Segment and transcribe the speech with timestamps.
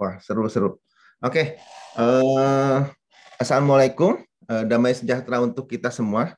[0.00, 0.80] Wah, seru-seru.
[1.20, 1.60] Oke,
[2.00, 2.88] uh,
[3.36, 4.16] Assalamualaikum,
[4.48, 6.32] uh, damai sejahtera untuk kita semua.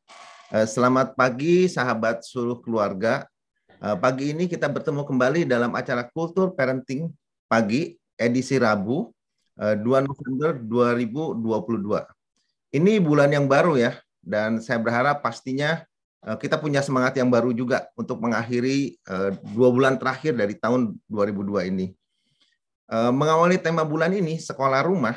[0.51, 3.23] Uh, selamat pagi, sahabat seluruh keluarga.
[3.79, 7.15] Uh, pagi ini kita bertemu kembali dalam acara Kultur Parenting
[7.47, 9.15] Pagi, edisi Rabu,
[9.63, 12.03] uh, 2 November 2022.
[12.75, 15.87] Ini bulan yang baru ya, dan saya berharap pastinya
[16.23, 18.95] kita punya semangat yang baru juga untuk mengakhiri
[19.59, 21.91] dua bulan terakhir dari tahun 2002 ini.
[22.93, 25.17] Eh, mengawali tema bulan ini, sekolah rumah,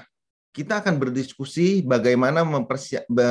[0.55, 2.39] kita akan berdiskusi bagaimana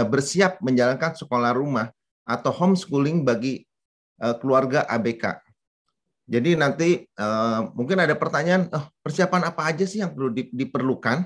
[0.05, 1.89] bersiap menjalankan sekolah rumah
[2.29, 3.65] atau homeschooling bagi
[4.21, 5.41] eh, keluarga ABK.
[6.29, 11.25] Jadi nanti eh, mungkin ada pertanyaan, oh, persiapan apa aja sih yang perlu diperlukan,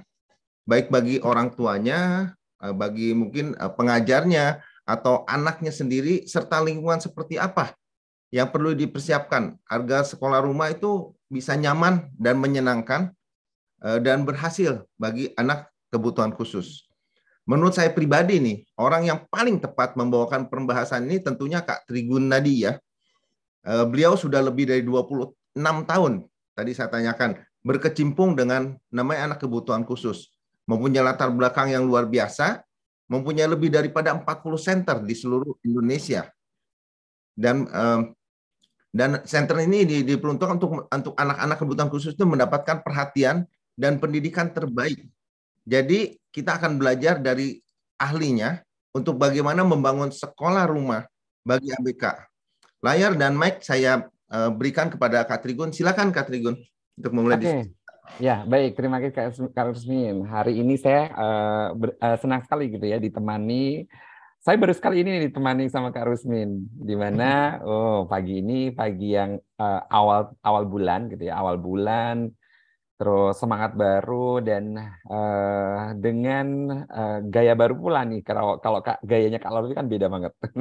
[0.63, 7.75] baik bagi orang tuanya, bagi mungkin pengajarnya, atau anaknya sendiri, serta lingkungan seperti apa
[8.31, 13.13] yang perlu dipersiapkan agar sekolah rumah itu bisa nyaman dan menyenangkan
[13.85, 16.89] eh, dan berhasil bagi anak kebutuhan khusus.
[17.49, 22.69] Menurut saya pribadi nih, orang yang paling tepat membawakan pembahasan ini tentunya Kak Trigun Nadi
[22.69, 22.77] ya.
[23.65, 25.33] Eh, beliau sudah lebih dari 26
[25.89, 26.13] tahun,
[26.53, 30.29] tadi saya tanyakan, berkecimpung dengan namanya anak kebutuhan khusus.
[30.69, 32.61] Mempunyai latar belakang yang luar biasa,
[33.09, 36.29] mempunyai lebih daripada 40 center di seluruh Indonesia.
[37.33, 37.65] Dan
[38.89, 43.45] dan center ini diperuntukkan untuk untuk anak-anak kebutuhan khusus itu mendapatkan perhatian
[43.77, 45.05] dan pendidikan terbaik.
[45.69, 47.61] Jadi kita akan belajar dari
[48.01, 48.65] ahlinya
[48.97, 51.05] untuk bagaimana membangun sekolah rumah
[51.45, 52.05] bagi ABK.
[52.81, 55.71] Layar dan mic saya uh, berikan kepada Kak Trigun.
[55.71, 56.57] Silakan Kak Trigun
[56.97, 57.45] untuk memulai okay.
[57.45, 57.71] diskusi.
[58.17, 58.73] Ya, baik.
[58.73, 60.25] Terima kasih Kak Rusmin.
[60.25, 63.85] Hari ini saya uh, ber, uh, senang sekali gitu ya ditemani
[64.39, 69.35] saya baru sekali ini ditemani sama Kak Rusmin, di mana oh pagi ini pagi yang
[69.59, 72.31] uh, awal awal bulan gitu ya, awal bulan,
[72.99, 74.75] terus semangat baru dan
[75.07, 76.47] uh, dengan
[76.87, 78.27] uh, gaya baru pula nih.
[78.27, 80.33] Kalau kalau kak, gayanya Kak Lalu kan beda banget.
[80.43, 80.59] Oke,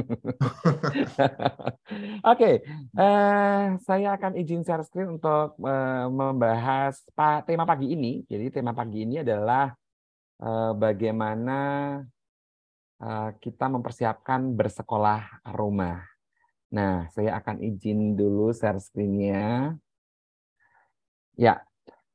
[2.22, 2.56] okay.
[2.94, 7.02] uh, saya akan izin share screen untuk uh, membahas
[7.46, 8.22] tema pagi ini.
[8.30, 9.74] Jadi tema pagi ini adalah
[10.42, 11.60] uh, bagaimana
[13.38, 16.02] kita mempersiapkan bersekolah rumah.
[16.74, 19.78] Nah, saya akan izin dulu share screen-nya.
[21.38, 21.62] Ya,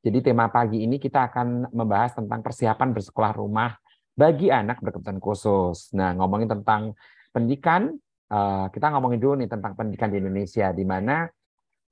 [0.03, 3.79] jadi tema pagi ini kita akan membahas tentang persiapan bersekolah rumah
[4.19, 5.95] bagi anak berkebutuhan khusus.
[5.95, 6.99] Nah, ngomongin tentang
[7.31, 7.95] pendidikan,
[8.29, 11.31] eh, kita ngomongin dulu nih tentang pendidikan di Indonesia, di mana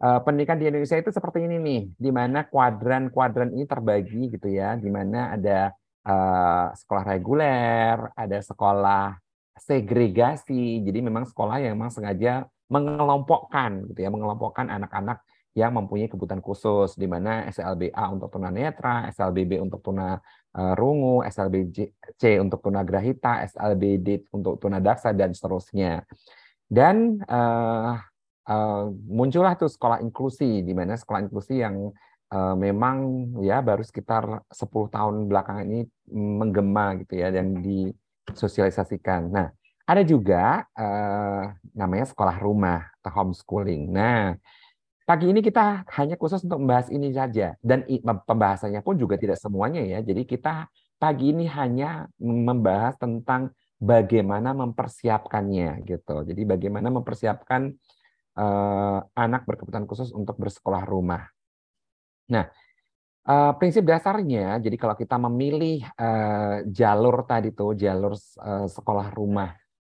[0.01, 4.75] eh, pendidikan di Indonesia itu seperti ini nih, di mana kuadran-kuadran ini terbagi gitu ya,
[4.75, 9.21] di mana ada Eh, sekolah reguler, ada sekolah
[9.61, 10.81] segregasi.
[10.81, 15.21] Jadi memang sekolah yang memang sengaja mengelompokkan gitu ya, mengelompokkan anak-anak
[15.53, 20.17] yang mempunyai kebutuhan khusus di mana SLBA untuk tunanetra, SLBB untuk tuna
[20.57, 26.07] uh, rungu, SLBC untuk tunagrahita, SLBD untuk tunadaksa dan seterusnya.
[26.65, 27.99] Dan uh,
[28.49, 31.93] uh, muncullah tuh sekolah inklusi di mana sekolah inklusi yang
[32.31, 32.97] uh, memang
[33.43, 39.31] ya baru sekitar 10 tahun belakangan ini menggema gitu ya dan disosialisasikan.
[39.31, 39.49] Nah,
[39.85, 43.91] ada juga uh, namanya sekolah rumah atau homeschooling.
[43.91, 44.39] Nah,
[45.03, 49.83] pagi ini kita hanya khusus untuk membahas ini saja dan pembahasannya pun juga tidak semuanya
[49.83, 49.99] ya.
[49.99, 50.71] Jadi kita
[51.03, 56.23] pagi ini hanya membahas tentang bagaimana mempersiapkannya gitu.
[56.23, 57.73] Jadi bagaimana mempersiapkan
[58.37, 61.27] uh, anak berkebutuhan khusus untuk bersekolah rumah.
[62.31, 62.47] Nah,
[63.27, 69.51] uh, prinsip dasarnya, jadi kalau kita memilih uh, jalur tadi tuh, jalur uh, sekolah rumah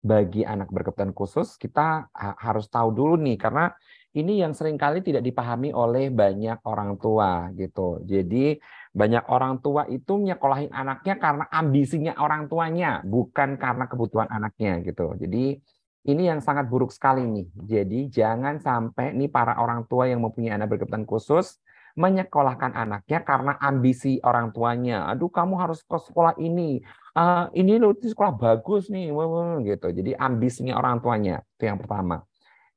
[0.06, 3.74] bagi anak berkebutuhan khusus, kita ha harus tahu dulu nih, karena
[4.16, 8.00] ini yang sering kali tidak dipahami oleh banyak orang tua gitu.
[8.08, 8.56] Jadi
[8.96, 15.20] banyak orang tua itu nyekolahin anaknya karena ambisinya orang tuanya, bukan karena kebutuhan anaknya gitu.
[15.20, 15.60] Jadi
[16.06, 17.48] ini yang sangat buruk sekali nih.
[17.60, 21.60] Jadi jangan sampai nih para orang tua yang mempunyai anak berkebutuhan khusus
[21.96, 25.08] menyekolahkan anaknya karena ambisi orang tuanya.
[25.08, 26.84] Aduh, kamu harus ke sekolah ini.
[27.16, 29.16] Uh, ini loh itu sekolah bagus nih,
[29.64, 29.88] gitu.
[29.96, 32.28] Jadi ambisinya orang tuanya itu yang pertama.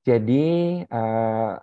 [0.07, 1.59] Jadi uh,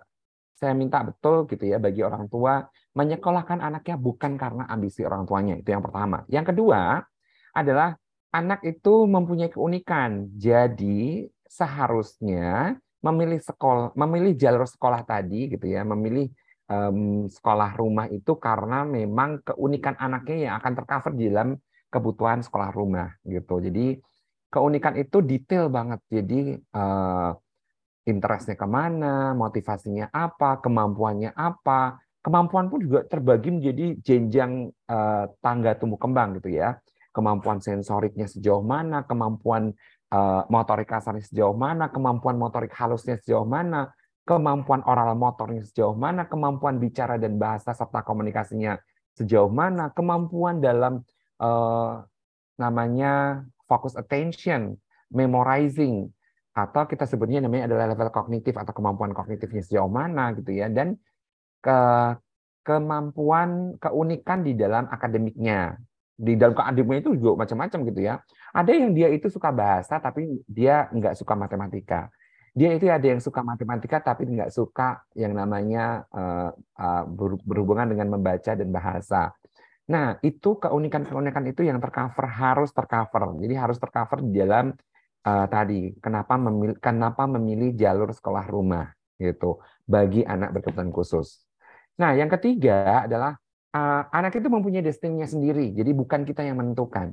[0.56, 2.64] saya minta betul gitu ya bagi orang tua
[2.96, 6.24] menyekolahkan anaknya bukan karena ambisi orang tuanya itu yang pertama.
[6.32, 7.04] Yang kedua
[7.52, 7.96] adalah
[8.32, 10.32] anak itu mempunyai keunikan.
[10.36, 16.32] Jadi seharusnya memilih sekolah, memilih jalur sekolah tadi gitu ya, memilih
[16.70, 21.58] um, sekolah rumah itu karena memang keunikan anaknya yang akan tercover di dalam
[21.90, 23.62] kebutuhan sekolah rumah gitu.
[23.62, 23.98] Jadi
[24.50, 26.00] keunikan itu detail banget.
[26.10, 27.30] Jadi uh,
[28.06, 35.74] interestnya ke mana, motivasinya apa, kemampuannya apa, kemampuan pun juga terbagi menjadi jenjang uh, tangga
[35.74, 36.78] tumbuh kembang gitu ya.
[37.10, 39.72] Kemampuan sensoriknya sejauh mana, kemampuan
[40.12, 43.90] uh, motorik kasarnya sejauh mana, kemampuan motorik halusnya sejauh mana,
[44.26, 48.74] kemampuan oral motornya sejauh mana, kemampuan bicara dan bahasa serta komunikasinya
[49.14, 51.06] sejauh mana, kemampuan dalam
[51.38, 52.02] uh,
[52.58, 54.74] namanya focus attention,
[55.14, 56.10] memorizing,
[56.52, 60.98] atau kita sebutnya namanya adalah level kognitif atau kemampuan kognitifnya sejauh mana gitu ya, dan
[61.62, 61.78] ke
[62.66, 65.78] kemampuan keunikan di dalam akademiknya.
[66.18, 68.18] Di dalam akademiknya itu juga macam-macam gitu ya.
[68.50, 72.10] Ada yang dia itu suka bahasa tapi dia nggak suka matematika.
[72.56, 77.04] Dia itu ada yang suka matematika tapi nggak suka yang namanya uh, uh,
[77.44, 79.36] berhubungan dengan membaca dan bahasa.
[79.92, 83.36] Nah, itu keunikan-keunikan itu yang tercover harus tercover.
[83.44, 84.72] Jadi harus tercover di dalam
[85.28, 88.88] uh, tadi kenapa memilih kenapa memilih jalur sekolah rumah
[89.20, 91.44] gitu bagi anak berkebutuhan khusus.
[92.00, 93.36] Nah, yang ketiga adalah
[93.76, 95.76] uh, anak itu mempunyai destininya sendiri.
[95.76, 97.12] Jadi bukan kita yang menentukan.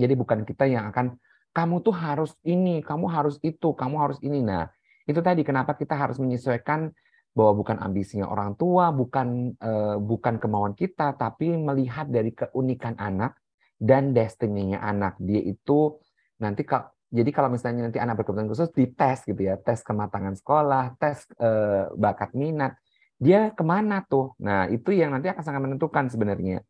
[0.00, 1.16] Jadi bukan kita yang akan
[1.56, 4.44] kamu tuh harus ini, kamu harus itu, kamu harus ini.
[4.44, 4.68] Nah,
[5.08, 6.92] itu tadi kenapa kita harus menyesuaikan
[7.32, 13.40] bahwa bukan ambisinya orang tua, bukan uh, bukan kemauan kita, tapi melihat dari keunikan anak
[13.80, 15.16] dan destininya anak.
[15.16, 15.96] Dia itu
[16.36, 16.68] nanti
[17.08, 21.88] jadi kalau misalnya nanti anak berkebutuhan khusus dites gitu ya, tes kematangan sekolah, tes uh,
[21.96, 22.76] bakat minat,
[23.16, 24.36] dia ke mana tuh?
[24.44, 26.60] Nah, itu yang nanti akan sangat menentukan sebenarnya.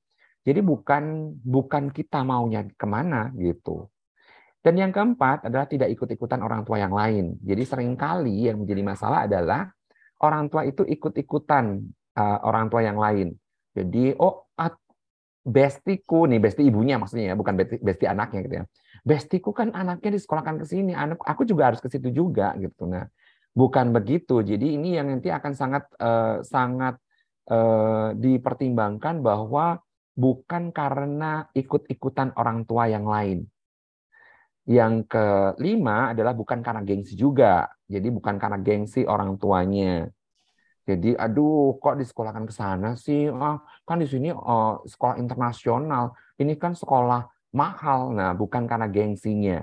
[0.46, 3.90] Jadi bukan bukan kita maunya ke mana gitu.
[4.66, 7.38] Dan yang keempat adalah tidak ikut-ikutan orang tua yang lain.
[7.38, 9.70] Jadi sering kali yang menjadi masalah adalah
[10.26, 11.86] orang tua itu ikut-ikutan
[12.18, 13.30] uh, orang tua yang lain.
[13.78, 14.42] Jadi oh
[15.46, 18.64] bestiku nih, besti ibunya maksudnya ya, bukan besti, besti anaknya gitu ya.
[19.06, 22.90] Bestiku kan anaknya disekolahkan ke sini, anak aku juga harus ke situ juga gitu.
[22.90, 23.06] Nah,
[23.54, 24.42] bukan begitu.
[24.42, 26.98] Jadi ini yang nanti akan sangat uh, sangat
[27.46, 29.78] uh, dipertimbangkan bahwa
[30.18, 33.46] bukan karena ikut-ikutan orang tua yang lain.
[34.66, 37.70] Yang kelima adalah bukan karena gengsi juga.
[37.86, 40.10] Jadi bukan karena gengsi orang tuanya.
[40.86, 43.30] Jadi aduh kok disekolahkan ke sana sih?
[43.30, 46.14] Ah, kan di sini oh, sekolah internasional.
[46.38, 48.14] Ini kan sekolah mahal.
[48.14, 49.62] Nah, bukan karena gengsinya.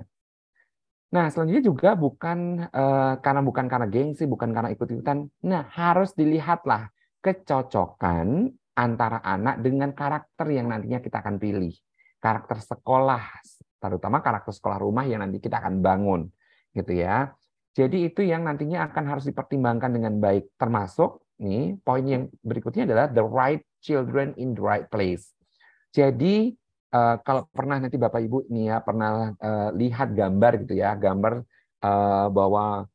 [1.13, 5.29] Nah, selanjutnya juga bukan uh, karena bukan karena gengsi, bukan karena ikut-ikutan.
[5.45, 6.89] Nah, harus dilihatlah
[7.21, 11.71] kecocokan antara anak dengan karakter yang nantinya kita akan pilih.
[12.17, 13.21] Karakter sekolah,
[13.91, 16.21] terutama karakter sekolah rumah yang nanti kita akan bangun,
[16.71, 17.35] gitu ya.
[17.73, 20.53] Jadi itu yang nantinya akan harus dipertimbangkan dengan baik.
[20.61, 25.33] Termasuk nih poin yang berikutnya adalah the right children in the right place.
[25.89, 26.53] Jadi
[26.93, 31.43] uh, kalau pernah nanti Bapak Ibu nih ya pernah uh, lihat gambar gitu ya, gambar
[31.83, 32.85] uh, bahwa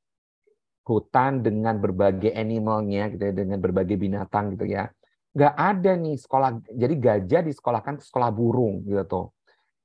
[0.89, 4.89] hutan dengan berbagai animalnya gitu ya, dengan berbagai binatang gitu ya.
[5.37, 9.27] Nggak ada nih sekolah, jadi gajah disekolahkan ke sekolah burung gitu tuh.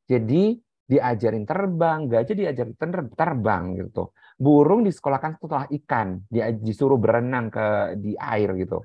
[0.07, 2.75] Jadi diajarin terbang, gajah diajarin
[3.15, 4.12] terbang gitu.
[4.35, 8.83] Burung disekolahkan setelah ikan, dia disuruh berenang ke di air gitu.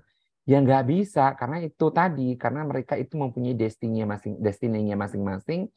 [0.49, 5.69] Ya nggak bisa karena itu tadi karena mereka itu mempunyai destininya masing destininya masing-masing,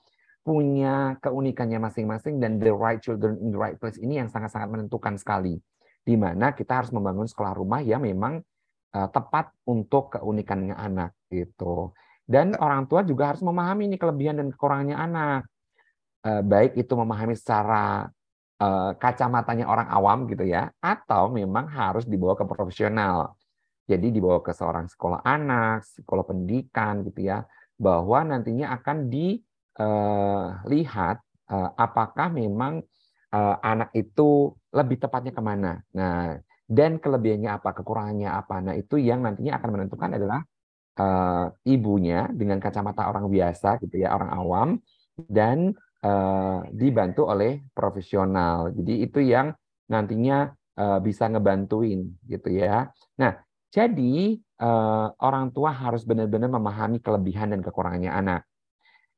[0.47, 5.19] punya keunikannya masing-masing dan the right children in the right place ini yang sangat-sangat menentukan
[5.19, 5.59] sekali.
[6.01, 8.39] Di mana kita harus membangun sekolah rumah yang memang
[8.95, 11.91] uh, tepat untuk keunikannya anak gitu.
[12.23, 15.50] Dan orang tua juga harus memahami ini kelebihan dan kekurangannya anak.
[16.21, 18.05] Uh, baik itu memahami secara
[18.61, 23.33] uh, kacamatanya orang awam gitu ya, atau memang harus dibawa ke profesional
[23.89, 27.43] jadi dibawa ke seorang sekolah anak, sekolah pendidikan gitu ya,
[27.75, 29.35] bahwa nantinya akan dilihat
[31.19, 32.79] eh, eh, apakah memang
[33.63, 35.79] anak itu lebih tepatnya ke mana.
[35.95, 36.35] Nah,
[36.67, 38.59] dan kelebihannya apa, kekurangannya apa.
[38.59, 40.43] Nah, itu yang nantinya akan menentukan adalah
[41.63, 44.83] ibunya dengan kacamata orang biasa gitu ya, orang awam
[45.15, 45.71] dan
[46.73, 48.73] dibantu oleh profesional.
[48.73, 49.53] Jadi itu yang
[49.85, 50.49] nantinya
[50.81, 52.89] uh, bisa ngebantuin gitu ya.
[53.21, 53.37] Nah,
[53.69, 58.41] jadi uh, orang tua harus benar-benar memahami kelebihan dan kekurangannya anak.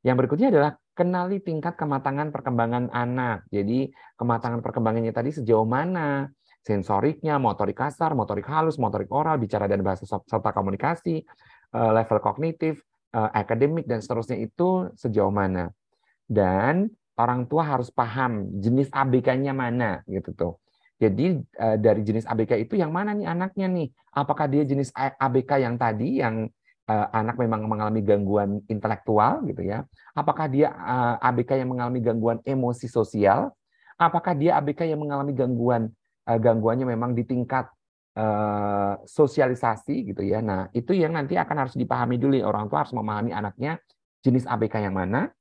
[0.04, 3.48] Yang berikutnya adalah kenali tingkat kematangan perkembangan anak.
[3.50, 6.28] Jadi kematangan perkembangannya tadi sejauh mana,
[6.62, 11.24] sensoriknya, motorik kasar, motorik halus, motorik oral, bicara dan bahasa serta komunikasi,
[11.72, 12.84] eh, level kognitif,
[13.16, 15.72] eh, akademik dan seterusnya itu sejauh mana.
[16.34, 20.54] Dan orang tua harus paham jenis ABK-nya mana gitu tuh.
[20.98, 23.88] Jadi uh, dari jenis ABK itu yang mana nih anaknya nih?
[24.13, 26.48] Apakah dia jenis ABK yang tadi yang
[26.90, 29.86] uh, anak memang mengalami gangguan intelektual gitu ya?
[30.13, 33.50] Apakah dia eh, ABK yang mengalami gangguan emosi sosial?
[33.98, 35.90] Apakah dia ABK yang mengalami gangguan
[36.24, 37.68] gangguannya memang di tingkat
[39.10, 40.40] sosialisasi gitu ya.
[40.40, 43.82] Nah, itu yang nanti akan harus dipahami dulu orang tua harus memahami anaknya
[44.24, 45.34] jenis ABK yang mana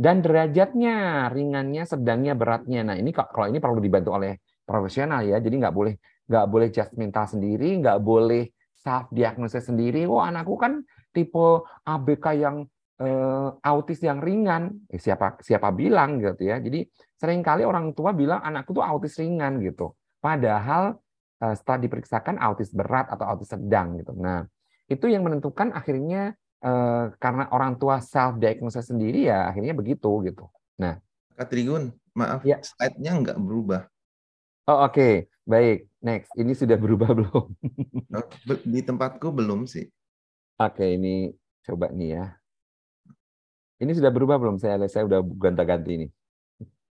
[0.00, 2.80] dan derajatnya, ringannya, sedangnya, beratnya.
[2.80, 5.36] Nah, ini kalau ini perlu dibantu oleh profesional ya.
[5.44, 8.48] Jadi nggak boleh nggak boleh judgmental sendiri, nggak boleh
[8.80, 10.08] self diagnosis sendiri.
[10.08, 10.80] Wah, anakku kan
[11.12, 12.64] tipe ABK yang
[12.96, 14.88] uh, autis yang ringan.
[14.88, 16.56] Eh, siapa siapa bilang gitu ya.
[16.64, 16.88] Jadi
[17.20, 19.92] sering kali orang tua bilang anakku tuh autis ringan gitu.
[20.16, 20.96] Padahal
[21.44, 24.16] uh, setelah diperiksakan autis berat atau autis sedang gitu.
[24.16, 24.48] Nah,
[24.88, 26.32] itu yang menentukan akhirnya
[26.64, 30.48] uh, karena orang tua self diagnosis sendiri ya akhirnya begitu gitu.
[30.80, 31.00] Nah,
[31.36, 32.60] Kak Trigun, maaf ya.
[32.60, 33.88] slide-nya nggak berubah.
[34.68, 35.14] Oh oke, okay.
[35.48, 35.90] baik.
[36.00, 37.46] Next, ini sudah berubah belum?
[38.16, 38.26] Oh,
[38.64, 39.84] di tempatku belum sih.
[40.60, 41.32] Oke, okay, ini
[41.64, 42.24] coba nih ya.
[43.80, 44.60] Ini sudah berubah belum?
[44.60, 46.06] Saya saya udah gonta-ganti ini.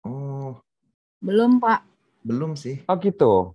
[0.01, 0.57] Oh.
[1.21, 1.85] Belum, Pak.
[2.25, 2.81] Belum sih.
[2.89, 3.53] Oh, gitu.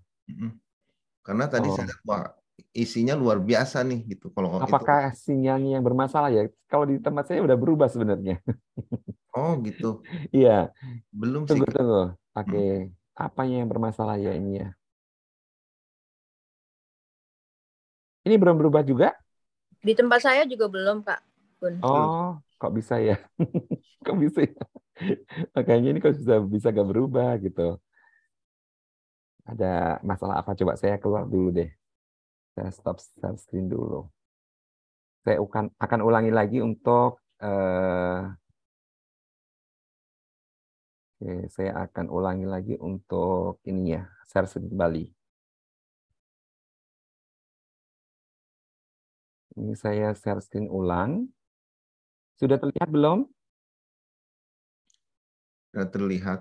[1.26, 1.74] Karena tadi oh.
[1.74, 2.30] saya wah,
[2.74, 5.30] isinya luar biasa nih gitu kalau Apakah itu...
[5.30, 6.50] sinyalnya yang bermasalah ya?
[6.70, 8.38] Kalau di tempat saya udah berubah sebenarnya.
[9.34, 10.02] Oh, gitu.
[10.34, 10.70] Iya.
[11.10, 11.74] Belum tunggu, sih.
[11.74, 12.50] Tunggu, Oke.
[12.50, 12.70] Okay.
[12.86, 12.94] Hmm.
[13.14, 14.68] Apa yang bermasalah ya ini ya?
[18.24, 19.14] Ini belum berubah juga?
[19.84, 21.20] Di tempat saya juga belum, Kak.
[21.60, 21.78] Bun.
[21.84, 23.20] Oh, kok bisa ya?
[24.06, 24.62] kok bisa ya?
[25.52, 27.78] Makanya ini kok bisa bisa gak berubah gitu.
[29.44, 30.56] Ada masalah apa?
[30.56, 31.68] Coba saya keluar dulu deh.
[32.54, 34.06] Saya stop share screen dulu.
[35.26, 38.30] Saya akan akan ulangi lagi untuk uh,
[41.24, 45.04] Oke, saya akan ulangi lagi untuk ini ya, share screen kembali.
[49.54, 51.30] Ini saya share screen ulang.
[52.36, 53.24] Sudah terlihat belum?
[55.70, 56.40] Sudah terlihat.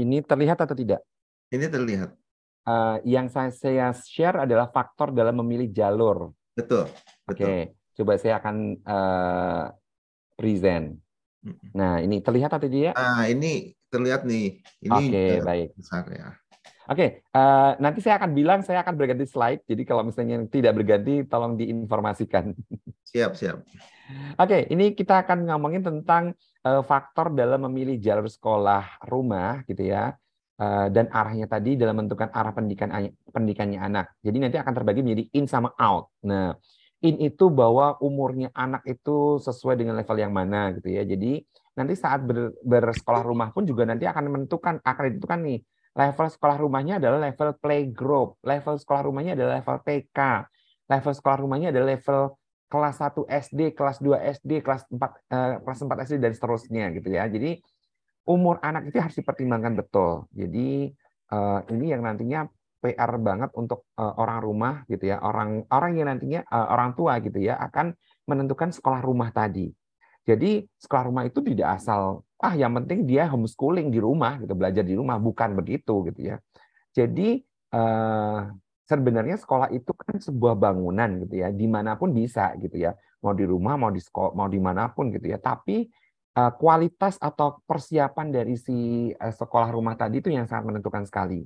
[0.00, 1.04] Ini terlihat atau tidak?
[1.52, 2.21] Ini terlihat.
[2.62, 6.30] Uh, yang saya, saya share adalah faktor dalam memilih jalur.
[6.54, 6.86] Betul.
[7.26, 9.64] Oke, coba saya akan uh,
[10.38, 11.02] present.
[11.74, 12.94] Nah, ini terlihat atau tidak?
[12.94, 14.62] Ah, ini terlihat nih.
[14.78, 15.68] Ini Oke, okay, baik.
[15.74, 16.28] Besar ya.
[16.90, 19.62] Oke, okay, uh, eh, nanti saya akan bilang saya akan berganti slide.
[19.66, 22.54] Jadi kalau misalnya tidak berganti, tolong diinformasikan.
[23.12, 23.60] Siap, siap.
[23.60, 23.68] Oke,
[24.40, 26.32] okay, ini kita akan ngomongin tentang
[26.64, 30.16] uh, faktor dalam memilih jalur sekolah rumah, gitu ya,
[30.60, 32.92] dan arahnya tadi dalam menentukan arah pendidikan
[33.32, 34.06] pendidikannya anak.
[34.22, 36.12] Jadi nanti akan terbagi menjadi in sama out.
[36.22, 36.54] Nah,
[37.02, 41.02] in itu bahwa umurnya anak itu sesuai dengan level yang mana, gitu ya.
[41.02, 41.42] Jadi
[41.74, 45.60] nanti saat ber, bersekolah rumah pun juga nanti akan menentukan akan ditentukan nih
[45.92, 50.18] Level sekolah rumahnya adalah level playgroup, level sekolah rumahnya adalah level TK,
[50.88, 52.20] level sekolah rumahnya adalah level
[52.72, 54.96] kelas 1 SD, kelas 2 SD, kelas 4
[55.28, 57.28] eh, kelas 4 SD dan seterusnya gitu ya.
[57.28, 57.60] Jadi
[58.28, 60.26] umur anak itu harus dipertimbangkan betul.
[60.30, 60.90] Jadi
[61.32, 62.46] eh, ini yang nantinya
[62.82, 67.18] PR banget untuk eh, orang rumah gitu ya, orang orang yang nantinya eh, orang tua
[67.22, 67.94] gitu ya akan
[68.26, 69.70] menentukan sekolah rumah tadi.
[70.22, 74.82] Jadi sekolah rumah itu tidak asal ah yang penting dia homeschooling di rumah gitu belajar
[74.82, 76.36] di rumah bukan begitu gitu ya.
[76.94, 77.42] Jadi
[77.74, 78.40] eh,
[78.86, 83.32] sebenarnya sekolah itu kan sebuah bangunan gitu ya di mana pun bisa gitu ya mau
[83.32, 85.88] di rumah mau di sekolah mau di mana pun gitu ya tapi
[86.36, 91.44] eh, kualitas atau persiapan dari si eh, sekolah rumah tadi itu yang sangat menentukan sekali.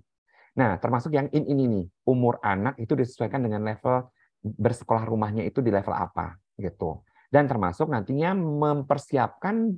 [0.56, 4.08] Nah termasuk yang in ini nih umur anak itu disesuaikan dengan level
[4.40, 7.02] bersekolah rumahnya itu di level apa gitu.
[7.28, 9.74] Dan termasuk nantinya mempersiapkan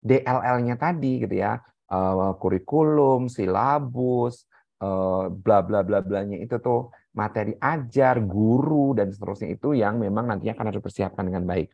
[0.00, 1.60] DLL-nya tadi gitu ya.
[1.84, 4.48] Uh, kurikulum silabus
[4.80, 10.26] uh, bla bla bla blanya itu tuh materi ajar guru dan seterusnya itu yang memang
[10.26, 11.70] nantinya akan harus dipersiapkan dengan baik.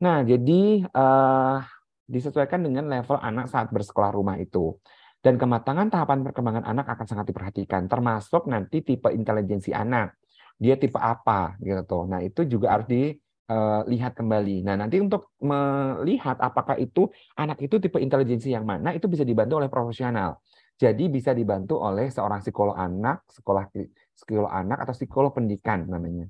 [0.00, 1.58] Nah jadi uh,
[2.06, 4.78] disesuaikan dengan level anak saat bersekolah rumah itu
[5.20, 10.14] dan kematangan tahapan perkembangan anak akan sangat diperhatikan termasuk nanti tipe intelijensi anak
[10.56, 13.10] dia tipe apa gitu nah itu juga harus di
[13.50, 14.66] uh, lihat kembali.
[14.66, 17.06] Nah, nanti untuk melihat apakah itu
[17.38, 20.42] anak itu tipe intelijensi yang mana, itu bisa dibantu oleh profesional.
[20.76, 23.72] Jadi bisa dibantu oleh seorang psikolog anak, sekolah
[24.12, 26.28] psikolog anak atau psikolog pendidikan namanya.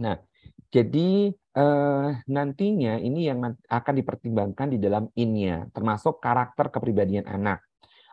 [0.00, 0.16] Nah,
[0.70, 7.64] jadi eh, nantinya ini yang akan dipertimbangkan di dalam innya, termasuk karakter kepribadian anak.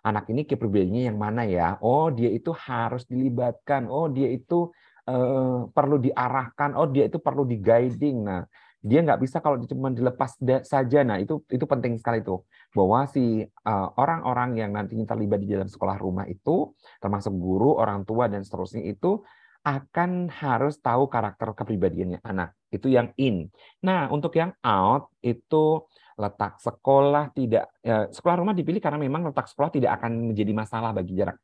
[0.01, 1.75] Anak ini kepribadiannya yang mana ya?
[1.83, 3.91] Oh, dia itu harus dilibatkan.
[3.91, 4.71] Oh, dia itu
[5.07, 8.27] Eh, perlu diarahkan, oh dia itu perlu di guiding.
[8.27, 8.43] Nah,
[8.83, 10.35] dia nggak bisa kalau cuma dilepas
[10.67, 10.99] saja.
[11.07, 12.43] Nah, itu itu penting sekali tuh
[12.75, 18.03] bahwa si eh, orang-orang yang nantinya terlibat di dalam sekolah rumah itu, termasuk guru, orang
[18.03, 19.23] tua dan seterusnya itu
[19.67, 22.55] akan harus tahu karakter kepribadiannya anak.
[22.71, 23.51] Itu yang in.
[23.83, 25.83] Nah, untuk yang out itu
[26.15, 30.89] letak sekolah tidak ya, sekolah rumah dipilih karena memang letak sekolah tidak akan menjadi masalah
[30.95, 31.37] bagi jarak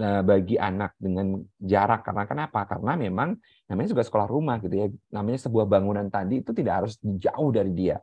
[0.00, 2.64] eh, bagi anak dengan jarak karena kenapa?
[2.64, 3.36] Karena memang
[3.68, 4.88] namanya juga sekolah rumah gitu ya.
[5.12, 8.00] Namanya sebuah bangunan tadi itu tidak harus jauh dari dia.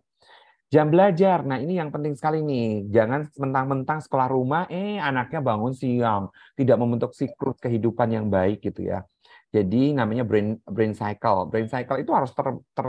[0.74, 1.46] Jam belajar.
[1.46, 2.90] Nah, ini yang penting sekali nih.
[2.90, 8.90] Jangan mentang-mentang sekolah rumah eh anaknya bangun siang, tidak membentuk siklus kehidupan yang baik gitu
[8.90, 9.06] ya.
[9.54, 11.46] Jadi namanya brain brain cycle.
[11.46, 12.88] Brain cycle itu harus ter, ter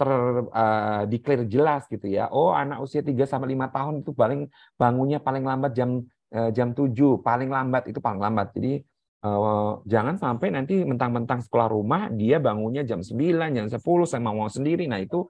[0.00, 0.10] ter
[0.48, 2.26] uh, declare jelas gitu ya.
[2.32, 4.48] Oh, anak usia 3 sampai 5 tahun itu paling
[4.80, 6.02] bangunnya paling lambat jam
[6.32, 8.50] uh, jam 7, paling lambat itu paling lambat.
[8.56, 8.80] Jadi
[9.28, 13.12] uh, jangan sampai nanti mentang-mentang sekolah rumah dia bangunnya jam 9,
[13.52, 13.76] jam 10
[14.08, 14.88] saya mau sendiri.
[14.88, 15.28] Nah, itu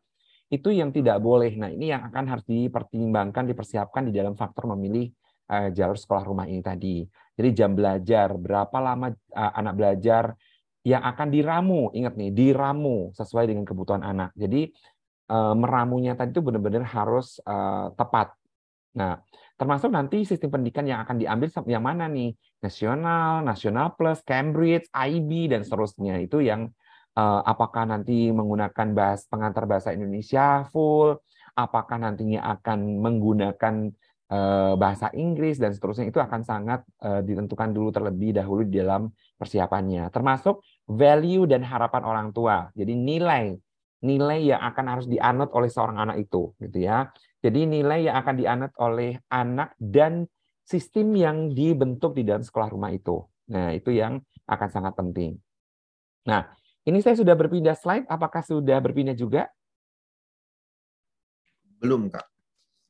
[0.51, 1.55] itu yang tidak boleh.
[1.59, 5.11] Nah, ini yang akan harus dipertimbangkan, dipersiapkan di dalam faktor memilih
[5.51, 7.03] uh, jalur sekolah rumah ini tadi.
[7.35, 10.35] Jadi jam belajar, berapa lama uh, anak belajar,
[10.81, 14.33] yang akan diramu, ingat nih, diramu sesuai dengan kebutuhan anak.
[14.33, 14.73] Jadi
[15.29, 18.33] eh, meramunya tadi itu benar-benar harus eh, tepat.
[18.97, 19.21] Nah,
[19.61, 22.33] termasuk nanti sistem pendidikan yang akan diambil yang mana nih?
[22.65, 26.17] Nasional, Nasional Plus, Cambridge, IB dan seterusnya.
[26.17, 26.73] Itu yang
[27.13, 31.21] eh, apakah nanti menggunakan bahas pengantar bahasa Indonesia full,
[31.57, 33.75] apakah nantinya akan menggunakan
[34.79, 39.11] bahasa Inggris dan seterusnya itu akan sangat ditentukan dulu terlebih dahulu di dalam
[39.41, 40.13] persiapannya.
[40.13, 42.69] Termasuk value dan harapan orang tua.
[42.77, 43.57] Jadi nilai
[44.01, 47.13] nilai yang akan harus dianut oleh seorang anak itu gitu ya.
[47.41, 50.29] Jadi nilai yang akan dianut oleh anak dan
[50.65, 53.21] sistem yang dibentuk di dalam sekolah rumah itu.
[53.51, 55.37] Nah, itu yang akan sangat penting.
[56.29, 56.53] Nah,
[56.85, 59.49] ini saya sudah berpindah slide, apakah sudah berpindah juga?
[61.81, 62.29] Belum, Kak.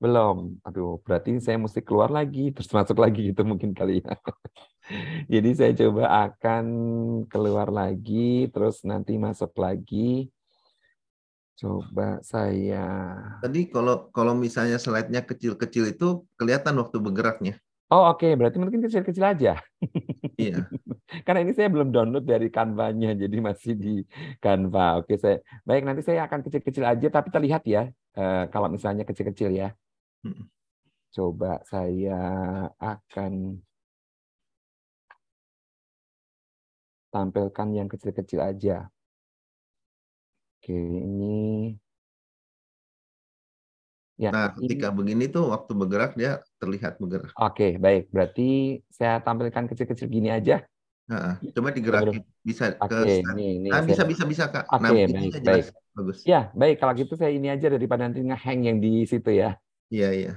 [0.00, 0.56] Belum.
[0.64, 4.16] Aduh, berarti saya mesti keluar lagi terus masuk lagi gitu mungkin kali ya.
[5.32, 6.64] Jadi saya coba akan
[7.28, 10.32] keluar lagi, terus nanti masuk lagi.
[11.60, 13.12] Coba saya.
[13.44, 17.60] Tadi kalau kalau misalnya slide-nya kecil-kecil itu kelihatan waktu bergeraknya.
[17.90, 18.32] Oh oke, okay.
[18.38, 19.60] berarti mungkin kecil-kecil aja.
[20.40, 20.64] Iya.
[21.26, 23.94] Karena ini saya belum download dari Canva-nya, jadi masih di
[24.40, 25.02] Canva.
[25.02, 29.52] Oke, saya baik nanti saya akan kecil-kecil aja, tapi terlihat ya eh, kalau misalnya kecil-kecil
[29.52, 29.74] ya.
[31.10, 32.20] Coba saya
[32.78, 33.58] akan
[37.10, 38.86] tampilkan yang kecil-kecil aja.
[40.60, 41.74] Oke, ini
[44.20, 44.30] ya.
[44.30, 44.96] Nah, ketika ini...
[44.96, 47.34] begini tuh waktu bergerak dia terlihat bergerak.
[47.34, 48.12] Oke, baik.
[48.14, 50.62] Berarti saya tampilkan kecil-kecil gini aja.
[51.10, 54.70] Nah, coba digerakin bisa Oke, ke ini, ini nah, bisa bisa bisa Kak.
[54.70, 55.64] Oke, nah, baik, baik.
[55.90, 56.22] Bagus.
[56.22, 59.58] Ya, baik kalau gitu saya ini aja daripada nanti ngehang yang di situ ya.
[59.90, 60.32] Iya, iya.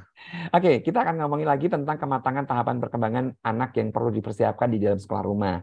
[0.49, 4.97] Oke, kita akan ngomongin lagi tentang kematangan tahapan perkembangan anak yang perlu dipersiapkan di dalam
[4.97, 5.61] sekolah rumah.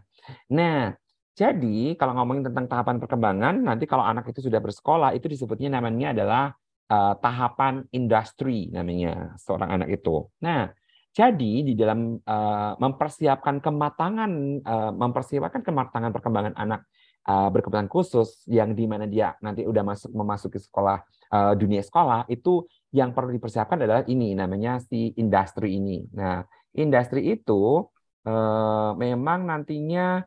[0.55, 0.95] Nah,
[1.35, 6.15] jadi kalau ngomongin tentang tahapan perkembangan, nanti kalau anak itu sudah bersekolah, itu disebutnya namanya
[6.15, 6.43] adalah
[6.87, 10.23] uh, tahapan industri namanya seorang anak itu.
[10.39, 10.71] Nah,
[11.11, 14.31] jadi di dalam uh, mempersiapkan kematangan,
[14.63, 16.87] uh, mempersiapkan kematangan perkembangan anak
[17.27, 22.25] uh, berkebutuhan khusus yang di mana dia nanti udah masuk memasuki sekolah uh, dunia sekolah
[22.31, 26.03] itu yang perlu dipersiapkan adalah ini namanya si industri ini.
[26.11, 26.43] Nah,
[26.75, 27.87] industri itu
[28.27, 30.23] uh, memang nantinya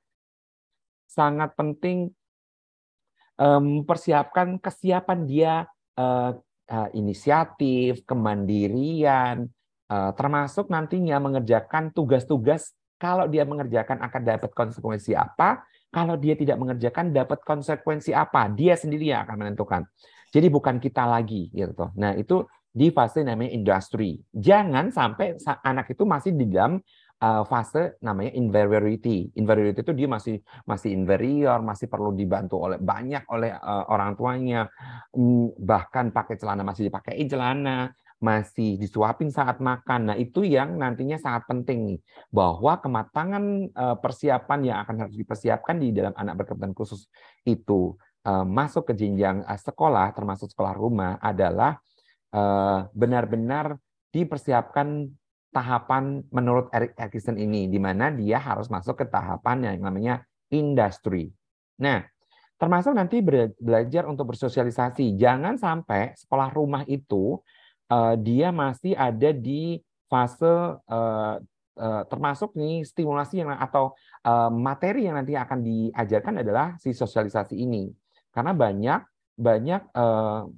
[1.05, 2.11] sangat penting
[3.35, 5.55] mempersiapkan kesiapan dia
[5.99, 6.39] uh,
[6.71, 9.51] uh, inisiatif, kemandirian,
[9.91, 16.57] uh, termasuk nantinya mengerjakan tugas-tugas kalau dia mengerjakan akan dapat konsekuensi apa, kalau dia tidak
[16.63, 19.83] mengerjakan dapat konsekuensi apa, dia sendiri yang akan menentukan.
[20.35, 21.95] Jadi bukan kita lagi gitu.
[21.95, 22.43] Nah, itu
[22.75, 24.19] di fase namanya industri.
[24.35, 26.83] Jangan sampai anak itu masih di dalam
[27.23, 29.31] uh, fase namanya inferiority.
[29.39, 34.67] Inferiority itu dia masih masih inferior, masih perlu dibantu oleh banyak oleh uh, orang tuanya,
[35.15, 40.11] mm, bahkan pakai celana masih dipakai celana, masih disuapin saat makan.
[40.11, 41.99] Nah, itu yang nantinya sangat penting nih,
[42.35, 47.07] bahwa kematangan uh, persiapan yang akan harus dipersiapkan di dalam anak berkebutuhan khusus
[47.47, 47.95] itu
[48.25, 51.79] masuk ke jenjang uh, sekolah, termasuk sekolah rumah, adalah
[52.91, 53.79] benar-benar
[54.11, 55.07] dipersiapkan
[55.55, 61.31] tahapan menurut Eric Atkinson ini, di mana dia harus masuk ke tahapan yang namanya industri.
[61.79, 62.03] Nah,
[62.59, 63.23] termasuk nanti
[63.59, 65.15] belajar untuk bersosialisasi.
[65.15, 67.39] Jangan sampai sekolah rumah itu
[68.19, 69.79] dia masih ada di
[70.11, 70.75] fase
[72.11, 73.95] termasuk nih stimulasi yang atau
[74.59, 77.95] materi yang nanti akan diajarkan adalah si sosialisasi ini.
[78.35, 79.01] Karena banyak
[79.39, 80.51] banyak uh,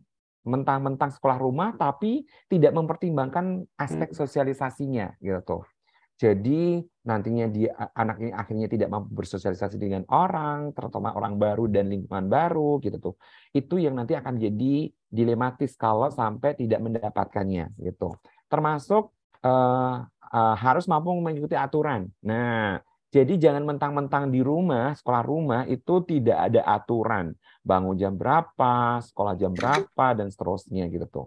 [0.46, 4.18] mentang-mentang sekolah rumah tapi tidak mempertimbangkan aspek hmm.
[4.18, 5.66] sosialisasinya gitu.
[6.16, 11.92] Jadi nantinya dia anak ini akhirnya tidak mampu bersosialisasi dengan orang, terutama orang baru dan
[11.92, 13.14] lingkungan baru gitu tuh.
[13.52, 18.16] Itu yang nanti akan jadi dilematis kalau sampai tidak mendapatkannya gitu.
[18.48, 19.12] Termasuk
[19.44, 22.08] uh, uh, harus mampu mengikuti aturan.
[22.24, 22.80] Nah,
[23.16, 27.32] Jadi jangan mentang-mentang di rumah, sekolah rumah itu tidak ada aturan.
[27.66, 31.26] Bangun jam berapa, sekolah jam berapa, dan seterusnya gitu tuh.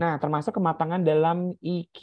[0.00, 2.00] Nah, termasuk kematangan dalam EQ,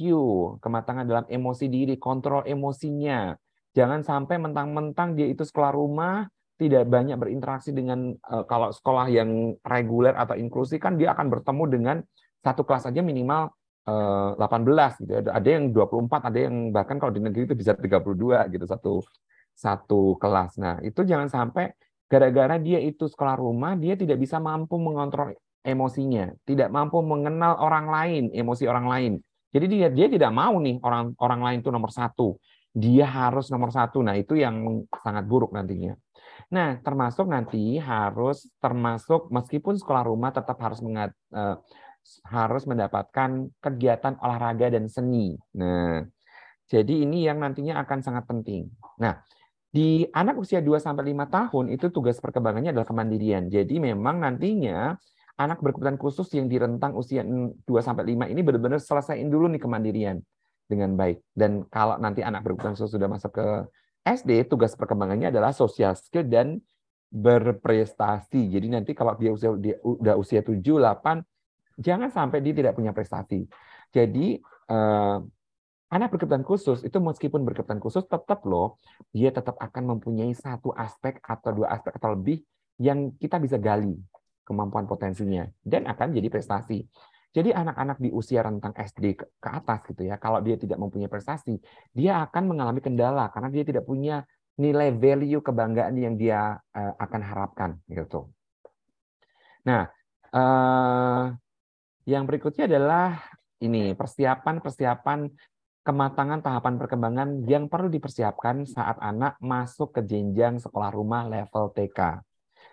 [0.61, 3.33] kematangan dalam emosi diri, kontrol emosinya.
[3.73, 6.29] Jangan sampai mentang-mentang dia itu sekolah rumah,
[6.61, 11.63] tidak banyak berinteraksi dengan uh, kalau sekolah yang reguler atau inklusi kan dia akan bertemu
[11.67, 11.97] dengan
[12.45, 13.49] satu kelas aja minimal
[13.81, 15.21] 18 eh, gitu ya.
[15.33, 18.93] Ada yang 24, ada yang bahkan kalau di negeri itu bisa 32 gitu satu
[19.57, 20.61] satu kelas.
[20.61, 21.73] Nah, itu jangan sampai
[22.11, 25.31] gara-gara dia itu sekolah rumah, dia tidak bisa mampu mengontrol
[25.63, 29.13] emosinya, tidak mampu mengenal orang lain, emosi orang lain.
[29.55, 32.35] Jadi dia dia tidak mau nih orang orang lain itu nomor satu.
[32.71, 34.03] Dia harus nomor satu.
[34.03, 35.95] Nah, itu yang sangat buruk nantinya.
[36.51, 41.59] Nah, termasuk nanti harus termasuk meskipun sekolah rumah tetap harus mengat, uh,
[42.27, 45.35] harus mendapatkan kegiatan olahraga dan seni.
[45.55, 46.03] Nah,
[46.71, 48.71] jadi ini yang nantinya akan sangat penting.
[49.03, 49.19] Nah,
[49.71, 53.47] di anak usia 2 sampai 5 tahun itu tugas perkembangannya adalah kemandirian.
[53.47, 54.99] Jadi memang nantinya
[55.39, 59.63] anak berkebutuhan khusus yang di rentang usia 2 sampai 5 ini benar-benar selesaiin dulu nih
[59.63, 60.19] kemandirian
[60.67, 61.23] dengan baik.
[61.31, 63.47] Dan kalau nanti anak berkebutuhan khusus sudah masuk ke
[64.03, 66.59] SD, tugas perkembangannya adalah social skill dan
[67.07, 68.51] berprestasi.
[68.51, 71.23] Jadi nanti kalau dia usia dia udah usia 7, 8
[71.79, 73.47] jangan sampai dia tidak punya prestasi.
[73.91, 74.35] Jadi
[74.67, 75.17] eh,
[75.91, 78.79] anak berkebutuhan khusus itu meskipun berkebutuhan khusus tetap loh
[79.11, 82.39] dia tetap akan mempunyai satu aspek atau dua aspek atau lebih
[82.79, 83.93] yang kita bisa gali
[84.47, 86.83] kemampuan potensinya dan akan jadi prestasi.
[87.31, 91.55] Jadi anak-anak di usia rentang SD ke atas gitu ya, kalau dia tidak mempunyai prestasi,
[91.95, 94.27] dia akan mengalami kendala karena dia tidak punya
[94.59, 98.27] nilai value kebanggaan yang dia uh, akan harapkan gitu.
[99.63, 99.87] Nah,
[100.35, 101.31] uh,
[102.03, 103.15] yang berikutnya adalah
[103.63, 105.31] ini persiapan-persiapan
[105.81, 112.21] kematangan tahapan perkembangan yang perlu dipersiapkan saat anak masuk ke jenjang sekolah rumah level TK.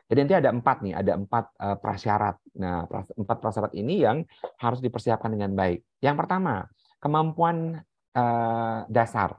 [0.09, 2.37] Jadi nanti ada empat nih, ada empat uh, prasyarat.
[2.57, 4.25] Nah, empat prasyarat ini yang
[4.57, 5.85] harus dipersiapkan dengan baik.
[6.01, 6.65] Yang pertama,
[7.01, 7.85] kemampuan
[8.17, 9.37] uh, dasar.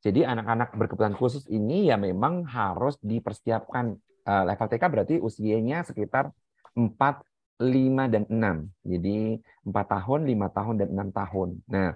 [0.00, 6.30] Jadi anak-anak berkebutuhan khusus ini ya memang harus dipersiapkan uh, level TK berarti usianya sekitar
[6.72, 6.96] 4
[7.60, 8.88] 5 dan 6.
[8.88, 9.36] Jadi
[9.68, 11.48] 4 tahun, 5 tahun, dan 6 tahun.
[11.68, 11.90] Nah,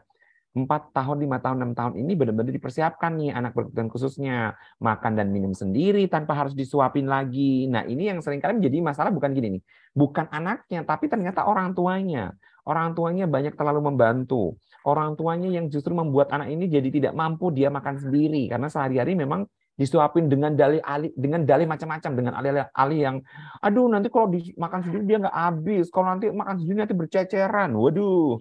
[0.54, 4.54] 4 tahun, 5 tahun, 6 tahun ini benar-benar dipersiapkan nih anak berkebutuhan khususnya.
[4.78, 7.66] Makan dan minum sendiri tanpa harus disuapin lagi.
[7.66, 9.62] Nah, ini yang sering kali menjadi masalah bukan gini nih.
[9.98, 12.30] Bukan anaknya, tapi ternyata orang tuanya.
[12.62, 14.54] Orang tuanya banyak terlalu membantu.
[14.86, 18.46] Orang tuanya yang justru membuat anak ini jadi tidak mampu dia makan sendiri.
[18.46, 23.16] Karena sehari-hari memang disuapin dengan dalih alih dengan dalih macam-macam dengan alih-alih yang
[23.58, 28.38] aduh nanti kalau dimakan sendiri dia nggak habis kalau nanti makan sendiri nanti berceceran waduh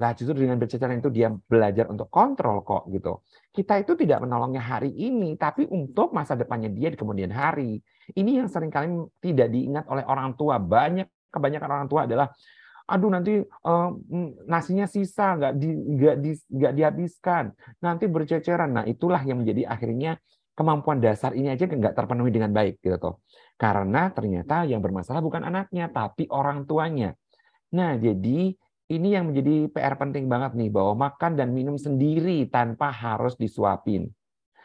[0.00, 3.20] nah justru dengan berceceran itu dia belajar untuk kontrol kok gitu.
[3.52, 7.76] Kita itu tidak menolongnya hari ini tapi untuk masa depannya dia di kemudian hari.
[8.16, 8.88] Ini yang sering kali
[9.20, 10.56] tidak diingat oleh orang tua.
[10.56, 12.32] Banyak kebanyakan orang tua adalah
[12.90, 13.90] aduh nanti uh,
[14.48, 17.44] nasinya sisa nggak di nggak di, nggak dihabiskan.
[17.84, 18.70] Nanti berceceran.
[18.72, 20.16] Nah itulah yang menjadi akhirnya
[20.56, 23.14] kemampuan dasar ini aja nggak terpenuhi dengan baik gitu toh.
[23.60, 27.12] Karena ternyata yang bermasalah bukan anaknya tapi orang tuanya.
[27.70, 28.54] Nah, jadi
[28.90, 34.10] ini yang menjadi PR penting banget nih bahwa makan dan minum sendiri tanpa harus disuapin.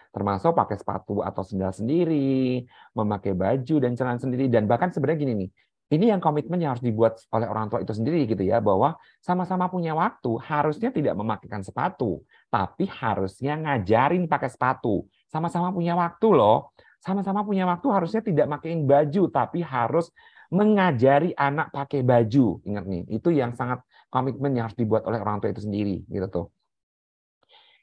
[0.09, 2.63] Termasuk pakai sepatu atau sendal sendiri,
[2.95, 5.49] memakai baju dan celana sendiri dan bahkan sebenarnya gini nih,
[5.93, 9.69] ini yang komitmen yang harus dibuat oleh orang tua itu sendiri gitu ya bahwa sama-sama
[9.69, 16.71] punya waktu harusnya tidak memakaikan sepatu tapi harusnya ngajarin pakai sepatu sama-sama punya waktu loh.
[17.03, 20.09] Sama-sama punya waktu harusnya tidak makein baju, tapi harus
[20.47, 22.63] mengajari anak pakai baju.
[22.63, 23.83] Ingat nih, itu yang sangat
[24.15, 26.47] komitmen yang harus dibuat oleh orang tua itu sendiri, gitu tuh.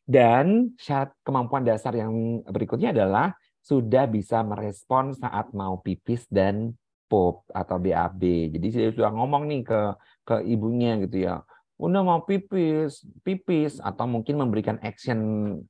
[0.08, 6.72] Dan syarat kemampuan dasar yang berikutnya adalah sudah bisa merespon saat mau pipis dan
[7.06, 8.50] pop atau BAB.
[8.56, 9.80] Jadi saya sudah ngomong nih ke
[10.24, 11.44] ke ibunya gitu ya
[11.82, 15.18] udah mau pipis, pipis atau mungkin memberikan action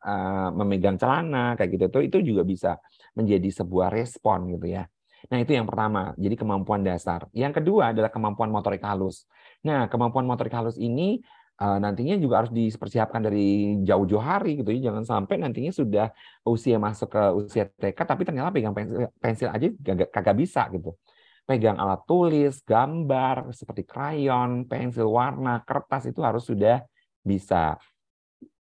[0.05, 2.77] uh, memegang celana kayak gitu tuh itu juga bisa
[3.17, 4.85] menjadi sebuah respon gitu ya.
[5.33, 6.13] Nah, itu yang pertama.
[6.19, 7.31] Jadi kemampuan dasar.
[7.33, 9.25] Yang kedua adalah kemampuan motorik halus.
[9.63, 11.23] Nah, kemampuan motorik halus ini
[11.63, 14.91] uh, nantinya juga harus dipersiapkan dari jauh-jauh hari gitu ya.
[14.91, 16.11] Jangan sampai nantinya sudah
[16.43, 19.67] usia masuk ke usia TK tapi ternyata pegang pensil, pensil aja
[20.11, 20.95] kagak bisa gitu
[21.43, 26.81] pegang alat tulis, gambar seperti krayon, pensil warna, kertas itu harus sudah
[27.21, 27.77] bisa.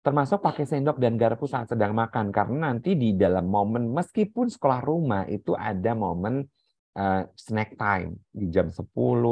[0.03, 4.79] Termasuk pakai sendok dan garpu saat sedang makan karena nanti di dalam momen meskipun sekolah
[4.79, 6.47] rumah itu ada momen
[6.97, 8.81] uh, snack time di jam 10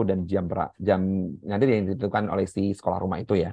[0.06, 0.46] dan jam
[0.78, 1.02] jam
[1.42, 3.52] nanti yang ditentukan oleh si sekolah rumah itu ya.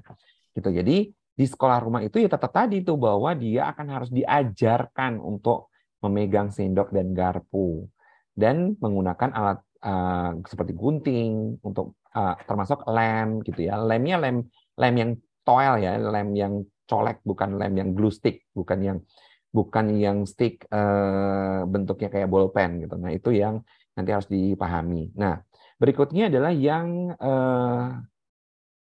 [0.53, 0.69] Gitu.
[0.69, 0.97] Jadi
[1.33, 5.73] di sekolah rumah itu ya tetap tadi tuh bahwa dia akan harus diajarkan untuk
[6.05, 7.89] memegang sendok dan garpu
[8.37, 13.81] dan menggunakan alat uh, seperti gunting untuk uh, termasuk lem gitu ya.
[13.81, 14.45] Lemnya lem
[14.77, 15.11] lem yang
[15.43, 18.99] toel ya, lem yang colek bukan lem yang glue stick, bukan yang
[19.53, 22.97] bukan yang stick uh, bentuknya kayak bolpen gitu.
[22.97, 23.61] Nah, itu yang
[23.93, 25.13] nanti harus dipahami.
[25.17, 25.41] Nah,
[25.77, 28.01] berikutnya adalah yang uh,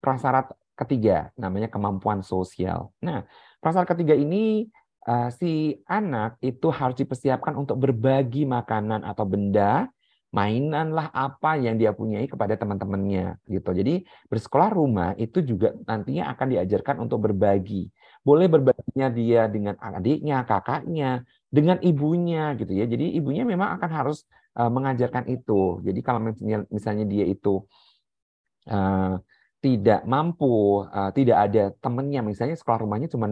[0.04, 2.92] prasyarat ketiga, namanya kemampuan sosial.
[3.00, 3.26] Nah,
[3.62, 4.68] prasyarat ketiga ini
[5.08, 9.88] uh, si anak itu harus dipersiapkan untuk berbagi makanan atau benda,
[10.34, 13.70] mainan lah apa yang dia punyai kepada teman-temannya gitu.
[13.70, 17.94] Jadi bersekolah rumah itu juga nantinya akan diajarkan untuk berbagi.
[18.26, 21.22] Boleh berbaginya dia dengan adiknya, kakaknya,
[21.54, 22.90] dengan ibunya gitu ya.
[22.90, 24.26] Jadi ibunya memang akan harus
[24.58, 25.82] uh, mengajarkan itu.
[25.84, 27.64] Jadi kalau misalnya, misalnya dia itu
[28.70, 29.18] uh,
[29.64, 33.32] tidak mampu, uh, tidak ada temannya, misalnya sekolah rumahnya cuma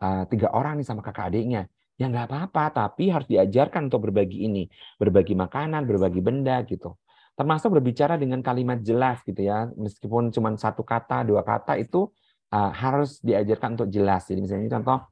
[0.00, 4.44] uh, tiga orang nih sama kakak adiknya, ya nggak apa-apa, tapi harus diajarkan untuk berbagi
[4.44, 4.68] ini,
[5.00, 6.96] berbagi makanan, berbagi benda gitu.
[7.32, 12.12] Termasuk berbicara dengan kalimat jelas gitu ya, meskipun cuma satu kata, dua kata itu
[12.52, 14.28] uh, harus diajarkan untuk jelas.
[14.28, 15.08] Jadi misalnya contoh,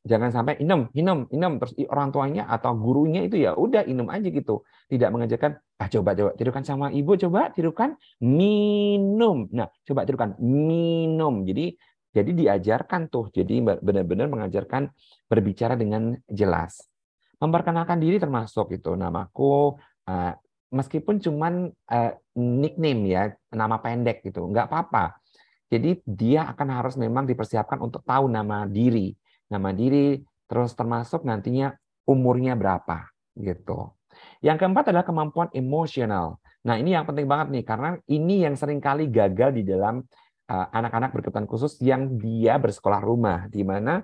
[0.00, 4.28] jangan sampai minum, minum, minum terus orang tuanya atau gurunya itu ya udah minum aja
[4.28, 4.64] gitu.
[4.88, 9.46] Tidak mengajarkan, ah coba coba tirukan sama ibu, coba tirukan minum.
[9.52, 11.44] Nah, coba tirukan minum.
[11.44, 11.76] Jadi
[12.10, 14.90] jadi diajarkan tuh, jadi benar-benar mengajarkan
[15.30, 16.90] berbicara dengan jelas.
[17.38, 19.78] Memperkenalkan diri termasuk itu namaku,
[20.10, 20.34] uh,
[20.74, 23.22] meskipun cuman uh, nickname ya,
[23.54, 25.22] nama pendek gitu, nggak apa-apa.
[25.70, 29.14] Jadi dia akan harus memang dipersiapkan untuk tahu nama diri,
[29.50, 31.74] nama diri, terus termasuk nantinya
[32.06, 33.92] umurnya berapa gitu.
[34.40, 36.38] Yang keempat adalah kemampuan emosional.
[36.64, 40.04] Nah ini yang penting banget nih karena ini yang sering kali gagal di dalam
[40.50, 44.02] Eh, anak-anak berkebutuhan khusus yang dia bersekolah rumah, di mana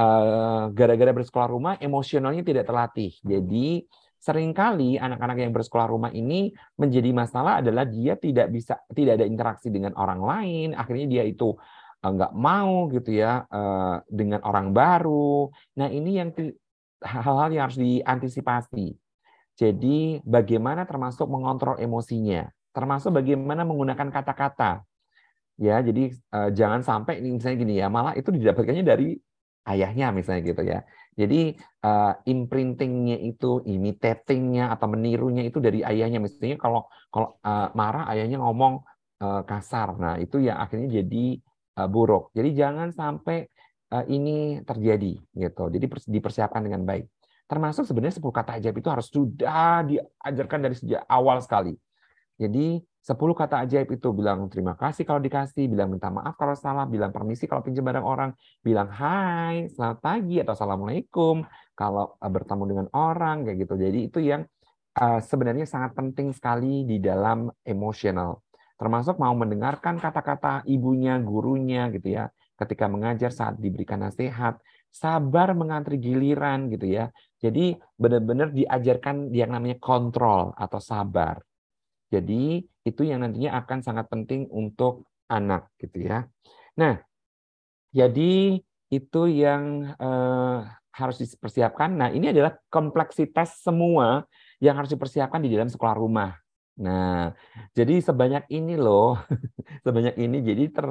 [0.00, 3.12] eh, gara-gara bersekolah rumah emosionalnya tidak terlatih.
[3.20, 3.84] Jadi
[4.16, 9.28] sering kali anak-anak yang bersekolah rumah ini menjadi masalah adalah dia tidak bisa tidak ada
[9.28, 11.52] interaksi dengan orang lain, akhirnya dia itu
[11.98, 13.44] nggak mau gitu ya
[14.06, 15.50] dengan orang baru.
[15.78, 16.30] Nah ini yang
[17.02, 18.94] hal-hal yang harus diantisipasi.
[19.58, 24.86] Jadi bagaimana termasuk mengontrol emosinya, termasuk bagaimana menggunakan kata-kata?
[25.58, 29.18] Ya jadi uh, jangan sampai misalnya gini ya malah itu didapatkannya dari
[29.66, 30.86] ayahnya misalnya gitu ya.
[31.18, 36.22] Jadi uh, imprintingnya itu imitatingnya atau menirunya itu dari ayahnya.
[36.22, 38.86] Misalnya kalau kalau uh, marah ayahnya ngomong
[39.18, 39.98] uh, kasar.
[39.98, 41.42] Nah itu ya akhirnya jadi
[41.86, 43.46] buruk jadi jangan sampai
[43.94, 47.06] uh, ini terjadi gitu jadi dipersiapkan dengan baik
[47.46, 51.78] termasuk sebenarnya 10 kata ajaib itu harus sudah diajarkan dari sejak awal sekali
[52.40, 56.84] jadi Sepuluh kata ajaib itu bilang terima kasih kalau dikasih, bilang minta maaf kalau salah,
[56.84, 61.40] bilang permisi kalau pinjam barang orang, bilang hai, selamat pagi atau assalamualaikum
[61.72, 63.74] kalau eh, bertemu dengan orang kayak gitu.
[63.80, 64.42] Jadi itu yang
[64.98, 68.42] sebenarnya sangat penting sekali di dalam emosional.
[68.78, 72.30] Termasuk mau mendengarkan kata-kata ibunya, gurunya gitu ya.
[72.54, 77.10] Ketika mengajar saat diberikan nasihat, sabar mengantri giliran gitu ya.
[77.42, 81.42] Jadi benar-benar diajarkan yang namanya kontrol atau sabar.
[82.08, 86.24] Jadi itu yang nantinya akan sangat penting untuk anak gitu ya.
[86.80, 86.96] Nah,
[87.92, 90.58] jadi itu yang eh,
[90.98, 91.94] harus dipersiapkan.
[91.94, 94.24] Nah, ini adalah kompleksitas semua
[94.58, 96.34] yang harus dipersiapkan di dalam sekolah rumah.
[96.78, 97.34] Nah,
[97.74, 99.18] jadi sebanyak ini loh,
[99.86, 100.38] sebanyak ini.
[100.46, 100.86] Jadi ter,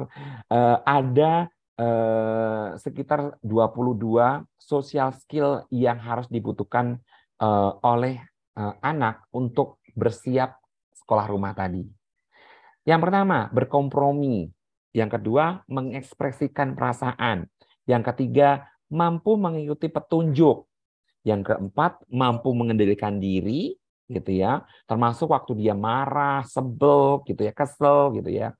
[0.52, 1.48] eh, ada
[1.80, 7.00] eh, sekitar 22 social skill yang harus dibutuhkan
[7.40, 8.20] eh, oleh
[8.56, 10.60] eh, anak untuk bersiap
[10.92, 11.88] sekolah rumah tadi.
[12.84, 14.48] Yang pertama, berkompromi.
[14.92, 17.48] Yang kedua, mengekspresikan perasaan.
[17.88, 20.64] Yang ketiga, mampu mengikuti petunjuk.
[21.24, 23.76] Yang keempat, mampu mengendalikan diri,
[24.08, 24.64] gitu ya.
[24.88, 28.56] Termasuk waktu dia marah, sebel, gitu ya, kesel, gitu ya.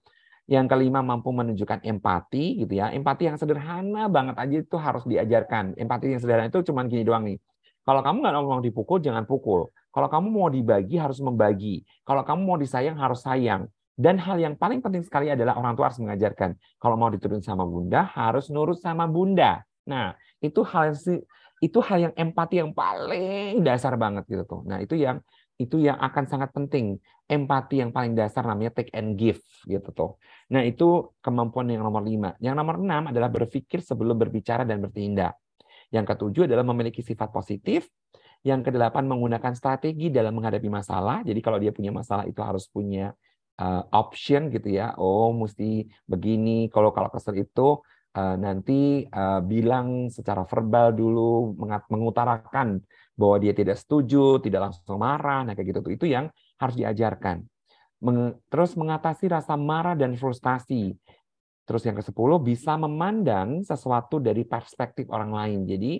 [0.49, 2.93] Yang kelima, mampu menunjukkan empati, gitu ya.
[2.93, 5.77] Empati yang sederhana banget aja itu harus diajarkan.
[5.77, 7.41] Empati yang sederhana itu cuma gini doang nih.
[7.85, 9.73] Kalau kamu nggak mau dipukul, jangan pukul.
[9.89, 11.85] Kalau kamu mau dibagi, harus membagi.
[12.05, 13.65] Kalau kamu mau disayang, harus sayang.
[13.99, 16.55] Dan hal yang paling penting sekali adalah orang tua harus mengajarkan.
[16.79, 19.67] Kalau mau diturun sama bunda, harus nurut sama bunda.
[19.89, 20.95] Nah, itu hal
[21.59, 24.63] itu hal yang empati yang paling dasar banget gitu tuh.
[24.63, 25.19] Nah, itu yang
[25.59, 27.03] itu yang akan sangat penting.
[27.29, 30.11] Empati yang paling dasar namanya take and give gitu tuh.
[30.55, 32.33] Nah, itu kemampuan yang nomor lima.
[32.40, 35.37] Yang nomor enam adalah berpikir sebelum berbicara dan bertindak.
[35.92, 37.90] Yang ketujuh adalah memiliki sifat positif.
[38.47, 41.27] Yang kedelapan menggunakan strategi dalam menghadapi masalah.
[41.27, 43.12] Jadi kalau dia punya masalah itu harus punya
[43.59, 44.94] uh, option gitu ya.
[44.97, 46.71] Oh, mesti begini.
[46.71, 47.83] Kalau kalau kesel itu
[48.14, 51.59] uh, nanti uh, bilang secara verbal dulu
[51.90, 52.81] mengutarakan
[53.19, 56.31] bahwa dia tidak setuju, tidak langsung marah, nah kayak gitu tuh itu yang
[56.63, 57.43] harus diajarkan.
[58.47, 60.95] Terus mengatasi rasa marah dan frustasi.
[61.67, 65.61] Terus yang ke-10 bisa memandang sesuatu dari perspektif orang lain.
[65.67, 65.93] Jadi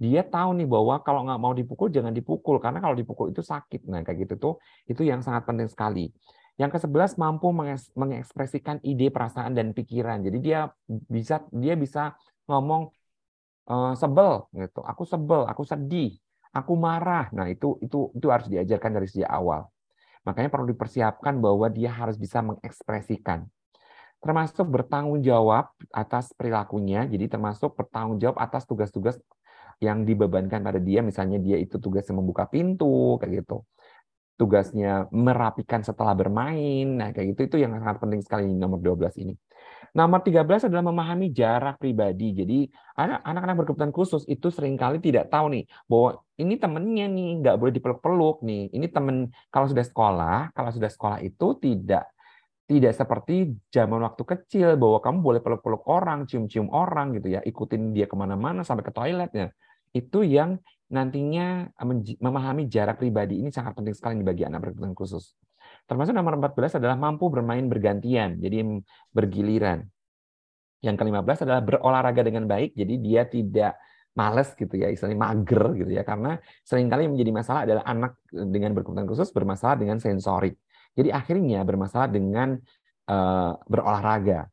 [0.00, 3.86] dia tahu nih bahwa kalau nggak mau dipukul jangan dipukul karena kalau dipukul itu sakit.
[3.86, 4.54] Nah kayak gitu tuh
[4.88, 6.10] itu yang sangat penting sekali.
[6.56, 7.48] Yang ke-11 mampu
[7.94, 10.24] mengekspresikan ide, perasaan dan pikiran.
[10.24, 12.18] Jadi dia bisa dia bisa
[12.50, 12.90] ngomong
[13.70, 14.80] uh, sebel gitu.
[14.82, 16.18] Aku sebel, aku sedih,
[16.52, 17.32] aku marah.
[17.32, 19.68] Nah, itu itu itu harus diajarkan dari sejak awal.
[20.22, 23.48] Makanya perlu dipersiapkan bahwa dia harus bisa mengekspresikan.
[24.22, 29.18] Termasuk bertanggung jawab atas perilakunya, jadi termasuk bertanggung jawab atas tugas-tugas
[29.82, 33.66] yang dibebankan pada dia, misalnya dia itu tugasnya membuka pintu, kayak gitu.
[34.38, 39.34] Tugasnya merapikan setelah bermain, nah kayak gitu itu yang sangat penting sekali nomor 12 ini.
[39.90, 42.30] Nomor 13 adalah memahami jarak pribadi.
[42.32, 42.58] Jadi
[42.94, 47.72] anak-anak berkebutuhan khusus itu sering kali tidak tahu nih bahwa ini temennya nih nggak boleh
[47.74, 48.70] dipeluk-peluk nih.
[48.70, 52.08] Ini temen kalau sudah sekolah, kalau sudah sekolah itu tidak
[52.70, 57.92] tidak seperti zaman waktu kecil bahwa kamu boleh peluk-peluk orang, cium-cium orang gitu ya, ikutin
[57.92, 59.52] dia ke mana-mana sampai ke toiletnya.
[59.92, 60.56] Itu yang
[60.88, 61.68] nantinya
[62.20, 65.36] memahami jarak pribadi ini sangat penting sekali bagi anak berkebutuhan khusus.
[65.86, 68.64] Termasuk nomor 14 adalah mampu bermain bergantian, jadi
[69.12, 69.84] bergiliran.
[70.82, 73.72] Yang ke-15 adalah berolahraga dengan baik, jadi dia tidak
[74.12, 78.76] males gitu ya, istilahnya mager gitu ya, karena sering kali menjadi masalah adalah anak dengan
[78.76, 80.58] berkebutuhan khusus bermasalah dengan sensorik.
[80.92, 82.60] Jadi akhirnya bermasalah dengan
[83.08, 84.52] uh, berolahraga.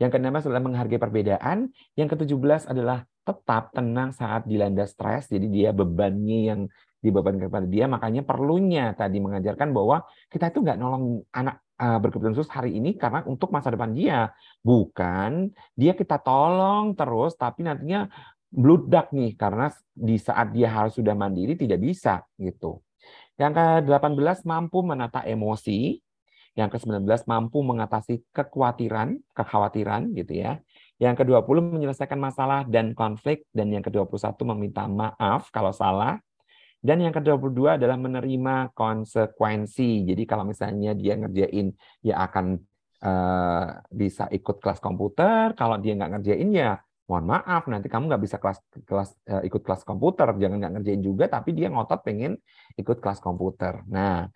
[0.00, 1.70] Yang ke-16 adalah menghargai perbedaan.
[1.94, 5.30] Yang ke-17 adalah tetap tenang saat dilanda stres.
[5.30, 6.60] Jadi dia bebannya yang
[7.04, 7.84] dibebankan kepada dia.
[7.84, 12.96] Makanya perlunya tadi mengajarkan bahwa kita itu nggak nolong anak uh, berkebutuhan khusus hari ini
[12.96, 14.32] karena untuk masa depan dia.
[14.64, 18.08] Bukan dia kita tolong terus, tapi nantinya
[18.48, 22.80] bludak nih karena di saat dia harus sudah mandiri tidak bisa gitu.
[23.34, 26.00] Yang ke-18 mampu menata emosi.
[26.54, 30.62] Yang ke-19 mampu mengatasi kekhawatiran, kekhawatiran gitu ya.
[31.02, 36.22] Yang ke-20 menyelesaikan masalah dan konflik dan yang ke-21 meminta maaf kalau salah.
[36.84, 40.04] Dan yang ke-22 adalah menerima konsekuensi.
[40.04, 41.72] Jadi kalau misalnya dia ngerjain
[42.04, 42.60] ya akan
[43.00, 48.22] uh, bisa ikut kelas komputer, kalau dia nggak ngerjain ya mohon maaf nanti kamu nggak
[48.24, 50.28] bisa kelas kelas uh, ikut kelas komputer.
[50.36, 52.36] Jangan nggak ngerjain juga tapi dia ngotot pengen
[52.76, 53.80] ikut kelas komputer.
[53.88, 54.28] Nah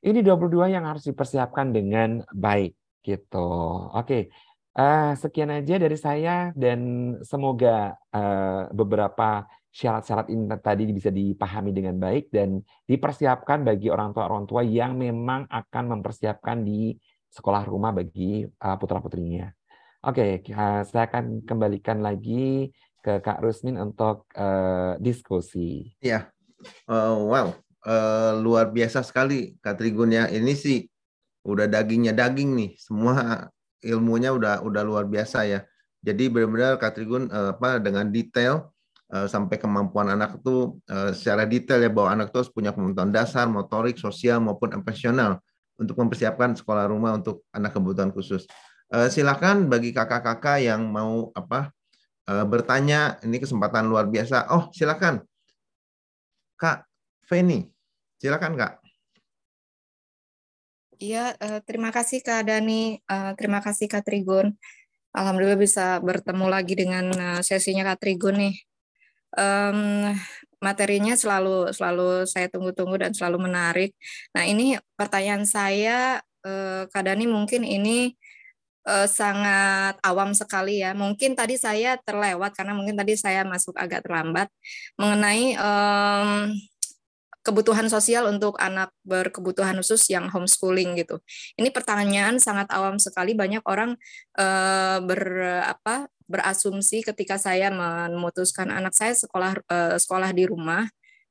[0.00, 2.72] ini 22 yang harus dipersiapkan dengan baik
[3.04, 3.52] gitu.
[3.92, 4.32] Oke
[4.76, 6.80] uh, sekian aja dari saya dan
[7.24, 14.28] semoga uh, beberapa syarat-syarat ini tadi bisa dipahami dengan baik dan dipersiapkan bagi orang tua
[14.28, 16.92] orang tua yang memang akan mempersiapkan di
[17.32, 19.48] sekolah rumah bagi uh, putra putrinya
[20.02, 20.42] Oke,
[20.90, 22.74] saya akan kembalikan lagi
[23.06, 25.94] ke Kak Rusmin untuk uh, diskusi.
[26.02, 26.26] Ya,
[26.90, 27.54] uh, wow,
[27.86, 30.26] uh, luar biasa sekali Kak Trigun ya.
[30.26, 30.90] Ini sih
[31.46, 33.46] udah dagingnya daging nih, semua
[33.78, 35.62] ilmunya udah udah luar biasa ya.
[36.02, 38.71] Jadi benar-benar Kak Trigun uh, apa dengan detail uh,
[39.12, 43.44] sampai kemampuan anak itu uh, secara detail ya bahwa anak itu harus punya kemampuan dasar,
[43.44, 45.36] motorik, sosial maupun emosional
[45.76, 48.48] untuk mempersiapkan sekolah rumah untuk anak kebutuhan khusus.
[48.88, 51.68] Uh, silakan bagi kakak-kakak yang mau apa
[52.22, 53.18] bertanya.
[53.20, 54.48] Ini kesempatan luar biasa.
[54.54, 55.20] Oh, silakan.
[56.54, 56.86] Kak
[57.26, 57.66] Feni.
[58.22, 58.78] Silakan, Kak.
[61.02, 61.34] Iya,
[61.66, 63.02] terima kasih Kak Dani.
[63.34, 64.54] Terima kasih Kak Trigun.
[65.10, 67.10] Alhamdulillah bisa bertemu lagi dengan
[67.42, 68.54] sesinya Kak Trigun nih.
[69.32, 70.12] Um,
[70.62, 73.90] materinya selalu selalu saya tunggu-tunggu dan selalu menarik.
[74.36, 78.14] Nah, ini pertanyaan saya uh, Kak mungkin ini
[78.86, 80.94] uh, sangat awam sekali ya.
[80.94, 84.48] Mungkin tadi saya terlewat karena mungkin tadi saya masuk agak terlambat
[84.98, 86.54] mengenai um,
[87.42, 91.18] kebutuhan sosial untuk anak berkebutuhan khusus yang homeschooling gitu.
[91.58, 93.34] Ini pertanyaan sangat awam sekali.
[93.34, 93.98] Banyak orang
[94.38, 95.22] uh, ber
[95.66, 100.86] apa berasumsi ketika saya memutuskan anak saya sekolah uh, sekolah di rumah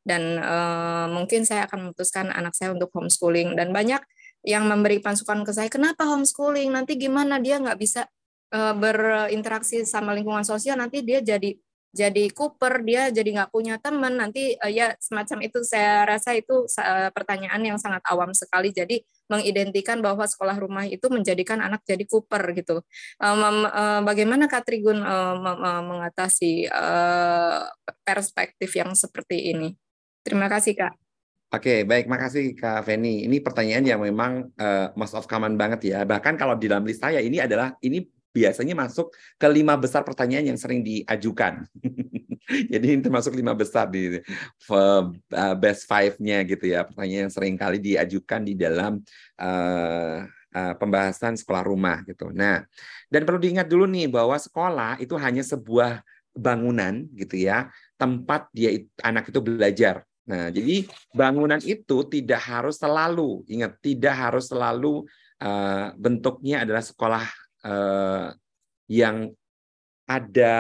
[0.06, 4.02] dan uh, mungkin saya akan memutuskan anak saya untuk homeschooling dan banyak
[4.42, 6.74] yang memberi masukan ke saya, kenapa homeschooling?
[6.74, 8.10] Nanti gimana dia nggak bisa
[8.54, 11.54] uh, berinteraksi sama lingkungan sosial, nanti dia jadi
[11.92, 16.64] jadi kuper, dia jadi nggak punya teman, nanti uh, ya semacam itu saya rasa itu
[16.64, 18.72] uh, pertanyaan yang sangat awam sekali.
[18.72, 22.80] Jadi mengidentikan bahwa sekolah rumah itu menjadikan anak jadi kuper gitu.
[23.20, 25.36] Um, uh, bagaimana Kak Trigun uh,
[25.84, 27.68] mengatasi uh,
[28.08, 29.76] perspektif yang seperti ini?
[30.24, 30.94] Terima kasih Kak.
[31.52, 33.28] Oke, baik, makasih Kak Feni.
[33.28, 36.00] Ini pertanyaan yang memang uh, most of common banget ya.
[36.08, 38.00] Bahkan kalau di dalam list saya ini adalah ini
[38.32, 41.68] biasanya masuk ke lima besar pertanyaan yang sering diajukan.
[42.72, 44.20] Jadi ini termasuk lima besar di
[44.72, 45.04] uh,
[45.56, 49.00] best five-nya gitu ya, pertanyaan yang sering kali diajukan di dalam
[49.40, 52.32] uh, uh, pembahasan sekolah rumah gitu.
[52.32, 52.64] Nah,
[53.08, 58.80] dan perlu diingat dulu nih bahwa sekolah itu hanya sebuah bangunan gitu ya, tempat dia
[59.04, 60.04] anak itu belajar.
[60.22, 65.04] Nah, jadi bangunan itu tidak harus selalu ingat tidak harus selalu
[65.42, 67.26] uh, bentuknya adalah sekolah
[67.66, 68.34] uh,
[68.92, 69.32] yang
[70.10, 70.56] ada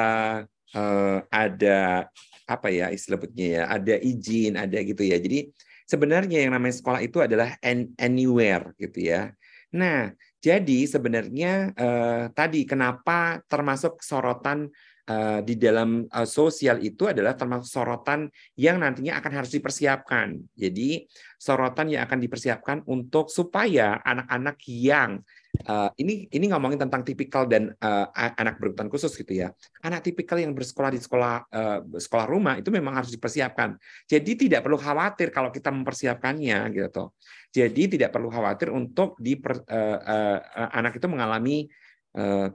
[0.75, 2.07] uh, ada
[2.47, 5.47] apa ya istilahnya ya ada izin ada gitu ya jadi
[5.87, 7.55] sebenarnya yang namanya sekolah itu adalah
[7.99, 9.31] anywhere gitu ya
[9.71, 14.67] nah jadi sebenarnya uh, tadi kenapa termasuk sorotan
[15.07, 18.27] uh, di dalam uh, sosial itu adalah termasuk sorotan
[18.57, 20.41] yang nantinya akan harus dipersiapkan.
[20.57, 21.05] Jadi
[21.37, 25.21] sorotan yang akan dipersiapkan untuk supaya anak-anak yang
[25.61, 29.53] Uh, ini ini ngomongin tentang tipikal dan uh, anak berkebutuhan khusus gitu ya.
[29.85, 33.77] Anak tipikal yang bersekolah di sekolah uh, sekolah rumah itu memang harus dipersiapkan.
[34.09, 37.13] Jadi tidak perlu khawatir kalau kita mempersiapkannya gitu.
[37.53, 40.39] Jadi tidak perlu khawatir untuk di uh, uh,
[40.73, 41.69] anak itu mengalami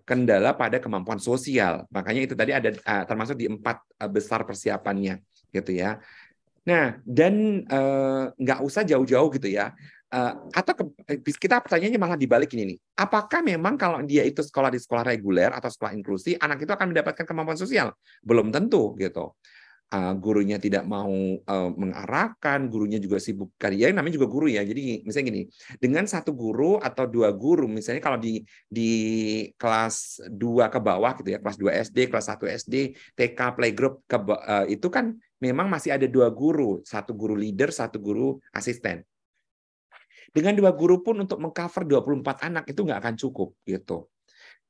[0.05, 1.89] kendala pada kemampuan sosial.
[1.89, 2.69] Makanya itu tadi ada
[3.09, 3.81] termasuk di empat
[4.13, 5.17] besar persiapannya
[5.49, 5.97] gitu ya.
[6.69, 7.65] Nah, dan
[8.37, 9.73] nggak usah jauh-jauh gitu ya.
[10.07, 12.79] Uh, atau ke, eh, kita pertanyaannya malah dibalik ini nih.
[12.95, 16.95] Apakah memang kalau dia itu sekolah di sekolah reguler atau sekolah inklusi, anak itu akan
[16.95, 17.91] mendapatkan kemampuan sosial?
[18.23, 19.35] Belum tentu gitu.
[19.91, 21.11] Uh, gurunya tidak mau
[21.43, 24.63] uh, mengarahkan, gurunya juga sibuk karya, namanya juga guru ya.
[24.63, 25.43] Jadi misalnya gini,
[25.83, 28.91] dengan satu guru atau dua guru, misalnya kalau di di
[29.59, 32.75] kelas 2 ke bawah gitu ya, kelas 2 SD, kelas 1 SD,
[33.19, 37.99] TK, playgroup ke, uh, itu kan memang masih ada dua guru, satu guru leader, satu
[37.99, 39.03] guru asisten
[40.37, 44.05] dengan dua guru pun untuk mengcover 24 anak itu nggak akan cukup gitu.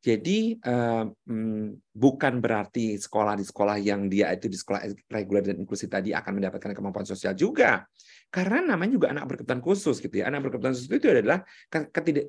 [0.06, 5.90] Jadi hmm, bukan berarti sekolah di sekolah yang dia itu di sekolah reguler dan inklusi
[5.90, 7.82] tadi akan mendapatkan kemampuan sosial juga.
[8.30, 10.30] Karena namanya juga anak berkebutuhan khusus gitu ya.
[10.30, 11.42] Anak berkebutuhan khusus itu adalah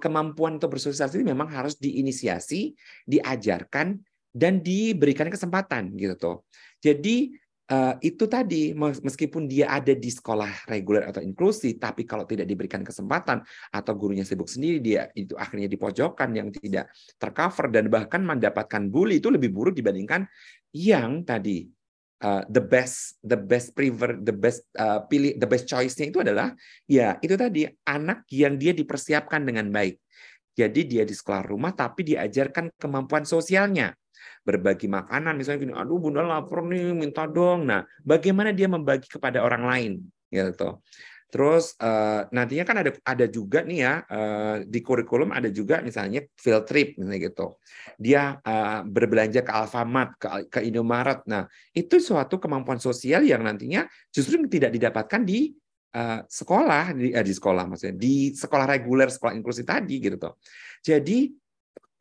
[0.01, 2.73] kemampuan untuk bersosialisasi memang harus diinisiasi,
[3.05, 4.01] diajarkan
[4.33, 6.37] dan diberikan kesempatan gitu tuh.
[6.81, 7.29] Jadi
[7.71, 12.81] uh, itu tadi meskipun dia ada di sekolah reguler atau inklusi tapi kalau tidak diberikan
[12.81, 18.87] kesempatan atau gurunya sibuk sendiri dia itu akhirnya dipojokkan yang tidak tercover dan bahkan mendapatkan
[18.87, 20.25] bully itu lebih buruk dibandingkan
[20.75, 21.67] yang tadi
[22.23, 26.55] uh, the best the best prefer the best uh, pilih the best choice-nya itu adalah
[26.87, 29.99] ya itu tadi anak yang dia dipersiapkan dengan baik
[30.57, 33.93] jadi dia di sekolah rumah tapi diajarkan kemampuan sosialnya
[34.41, 39.45] berbagi makanan misalnya gini aduh bunda lapar nih minta dong nah bagaimana dia membagi kepada
[39.45, 39.91] orang lain
[40.33, 40.81] gitu
[41.27, 46.23] Terus uh, nantinya kan ada ada juga nih ya uh, di kurikulum ada juga misalnya
[46.39, 47.59] field trip misalnya gitu.
[47.99, 51.27] Dia uh, berbelanja ke Alfamart, ke, ke Indomaret.
[51.27, 55.51] Nah, itu suatu kemampuan sosial yang nantinya justru tidak didapatkan di
[55.93, 60.33] uh, sekolah di, uh, di sekolah maksudnya di sekolah reguler, sekolah inklusi tadi gitu tuh.
[60.83, 61.31] Jadi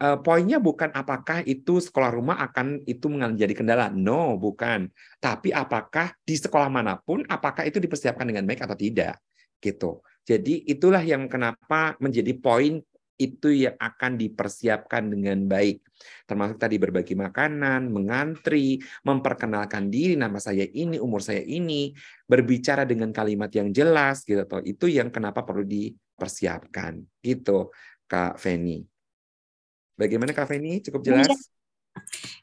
[0.03, 3.93] uh, poinnya bukan apakah itu sekolah rumah akan itu menjadi kendala.
[3.93, 4.89] No, bukan.
[5.21, 9.21] Tapi apakah di sekolah mana pun apakah itu dipersiapkan dengan baik atau tidak.
[9.61, 10.01] Gitu.
[10.27, 12.83] Jadi itulah yang kenapa menjadi poin
[13.17, 15.81] itu yang akan dipersiapkan dengan baik.
[16.29, 21.97] Termasuk tadi berbagi makanan, mengantri, memperkenalkan diri, nama saya ini, umur saya ini,
[22.29, 24.45] berbicara dengan kalimat yang jelas gitu.
[24.63, 27.01] Itu yang kenapa perlu dipersiapkan.
[27.25, 27.73] Gitu,
[28.05, 28.85] Kak Feni.
[29.97, 30.85] Bagaimana Kak Feni?
[30.85, 31.25] Cukup iya.
[31.25, 31.41] jelas?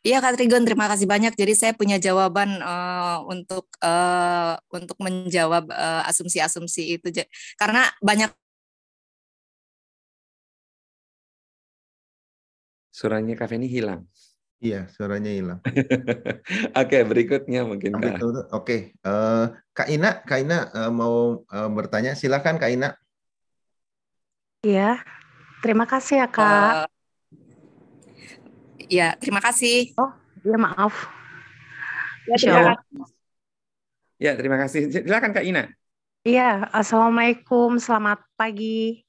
[0.02, 1.38] Iya Kak Trigon, terima kasih banyak.
[1.38, 5.70] Jadi saya punya jawaban uh, untuk uh, untuk menjawab
[6.10, 7.08] asumsi-asumsi uh, itu.
[7.56, 8.34] Karena banyak
[12.94, 14.06] Suaranya Kak Feni hilang.
[14.62, 15.60] Iya, suaranya hilang.
[16.80, 18.22] Oke, berikutnya mungkin Kak.
[18.54, 22.96] Oke, uh, Kak Ina, Kak Ina uh, mau uh, bertanya, silakan Kak Ina.
[24.64, 25.02] Iya,
[25.60, 26.86] terima kasih ya Kak.
[26.86, 26.94] Uh,
[28.94, 29.96] Ya, terima kasih.
[29.98, 30.12] Oh,
[30.44, 30.94] ya maaf.
[32.30, 33.02] Ya, terima kasih.
[34.22, 34.82] Ya, terima kasih.
[34.92, 35.64] Silakan Kak Ina.
[36.24, 39.04] Iya, Assalamualaikum, selamat pagi.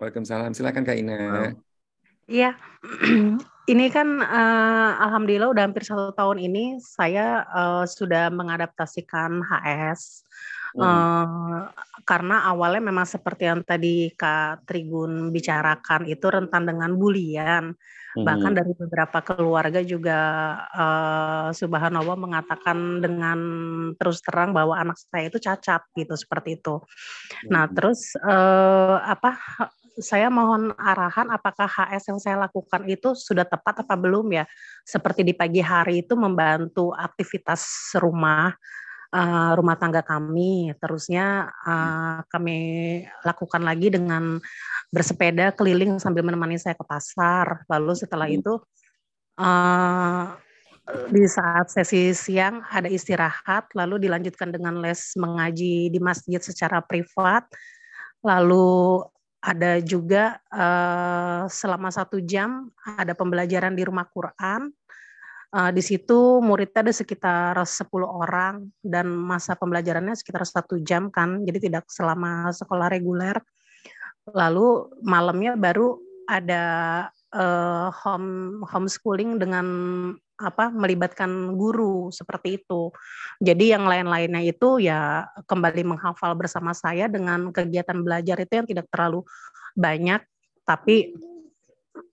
[0.00, 1.54] Waalaikumsalam, silakan Kak Ina.
[2.24, 2.56] Iya,
[3.72, 10.24] ini kan uh, alhamdulillah udah hampir satu tahun ini saya uh, sudah mengadaptasikan HS.
[10.74, 10.82] Hmm.
[10.82, 11.60] Uh,
[12.02, 17.72] karena awalnya memang seperti yang tadi Kak Trigun bicarakan itu rentan dengan bulian.
[18.14, 18.58] Bahkan hmm.
[18.62, 20.18] dari beberapa keluarga juga
[20.70, 23.38] uh, subhanallah mengatakan dengan
[23.98, 26.78] terus terang bahwa anak saya itu cacat gitu seperti itu.
[27.50, 29.34] Nah, terus uh, apa
[29.98, 34.44] saya mohon arahan apakah HS yang saya lakukan itu sudah tepat apa belum ya.
[34.82, 38.50] Seperti di pagi hari itu membantu aktivitas rumah
[39.14, 40.74] uh, rumah tangga kami.
[40.82, 42.58] Terusnya uh, kami
[43.22, 44.42] lakukan lagi dengan
[44.90, 47.62] bersepeda keliling sambil menemani saya ke pasar.
[47.70, 48.38] Lalu setelah hmm.
[48.42, 48.52] itu
[49.38, 50.34] uh,
[51.08, 57.48] di saat sesi siang ada istirahat, lalu dilanjutkan dengan les mengaji di masjid secara privat,
[58.20, 59.00] lalu
[59.44, 64.72] ada juga uh, selama satu jam ada pembelajaran di rumah Quran.
[65.54, 71.44] Uh, di situ muridnya ada sekitar 10 orang dan masa pembelajarannya sekitar satu jam kan,
[71.46, 73.38] jadi tidak selama sekolah reguler.
[74.32, 76.64] Lalu malamnya baru ada
[77.36, 79.66] uh, home homeschooling dengan
[80.34, 82.90] apa melibatkan guru seperti itu.
[83.38, 88.86] Jadi yang lain-lainnya itu ya kembali menghafal bersama saya dengan kegiatan belajar itu yang tidak
[88.90, 89.22] terlalu
[89.74, 90.22] banyak
[90.64, 91.14] tapi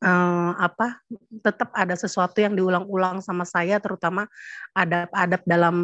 [0.01, 1.01] eh, apa
[1.41, 4.27] tetap ada sesuatu yang diulang-ulang sama saya terutama
[4.75, 5.75] adab-adab dalam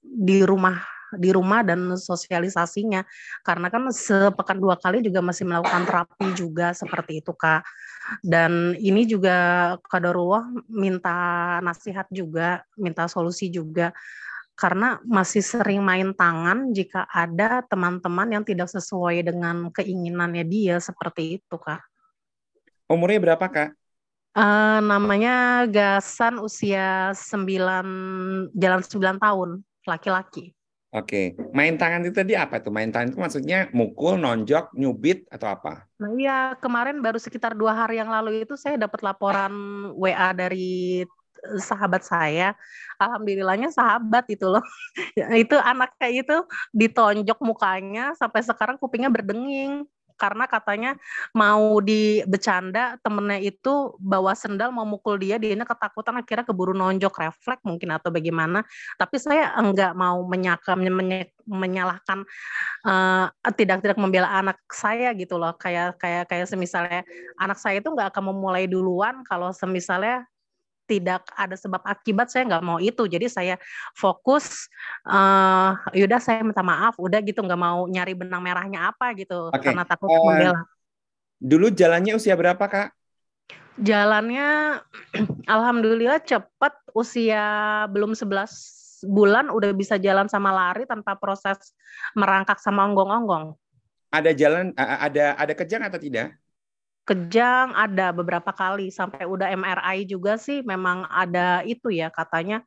[0.00, 0.80] di rumah
[1.16, 3.02] di rumah dan sosialisasinya.
[3.42, 7.64] Karena kan sepekan dua kali juga masih melakukan terapi juga seperti itu kak.
[8.22, 9.36] Dan ini juga
[9.86, 11.18] Kadarullah minta
[11.64, 13.90] nasihat juga minta solusi juga.
[14.58, 21.40] Karena masih sering main tangan jika ada teman-teman yang tidak sesuai dengan keinginannya dia seperti
[21.40, 21.80] itu kak.
[22.90, 23.70] Umurnya berapa kak?
[24.30, 29.50] Uh, namanya Gasan usia 9 jalan 9 tahun
[29.82, 30.54] laki-laki.
[30.90, 32.74] Oke, main tangan itu tadi apa tuh?
[32.74, 35.86] Main tangan itu maksudnya mukul, nonjok, nyubit atau apa?
[36.02, 39.54] Nah iya, kemarin baru sekitar dua hari yang lalu itu saya dapat laporan
[39.94, 41.06] WA dari
[41.46, 42.58] eh, sahabat saya.
[42.98, 44.66] Alhamdulillahnya sahabat itu loh.
[45.42, 46.36] itu anak kayak itu
[46.74, 49.86] ditonjok mukanya sampai sekarang kupingnya berdenging
[50.20, 50.92] karena katanya
[51.32, 57.64] mau dibecanda temennya itu bawa sendal mau mukul dia dia ketakutan akhirnya keburu nonjok refleks
[57.64, 58.60] mungkin atau bagaimana.
[59.00, 60.84] Tapi saya enggak mau menyakam
[61.48, 62.28] menyalahkan
[62.84, 65.56] uh, tidak tidak membela anak saya gitu loh.
[65.56, 67.00] Kayak kayak kayak semisalnya
[67.40, 70.28] anak saya itu nggak akan memulai duluan kalau semisalnya
[70.90, 73.06] tidak ada sebab akibat saya nggak mau itu.
[73.06, 73.54] Jadi saya
[73.94, 74.66] fokus
[75.06, 79.54] uh, yaudah saya minta maaf udah gitu nggak mau nyari benang merahnya apa gitu.
[79.54, 79.70] Okay.
[79.70, 80.66] karena takut uh, membela
[81.40, 82.92] dulu jalannya usia berapa kak?
[83.80, 84.82] Jalannya
[85.54, 91.72] alhamdulillah cepat usia belum 11 bulan udah bisa jalan sama lari tanpa proses
[92.12, 93.56] merangkak sama onggong-onggong
[94.10, 96.34] ada jalan ada ada kejang atau tidak
[97.10, 102.62] kejang ada beberapa kali sampai udah MRI juga sih memang ada itu ya katanya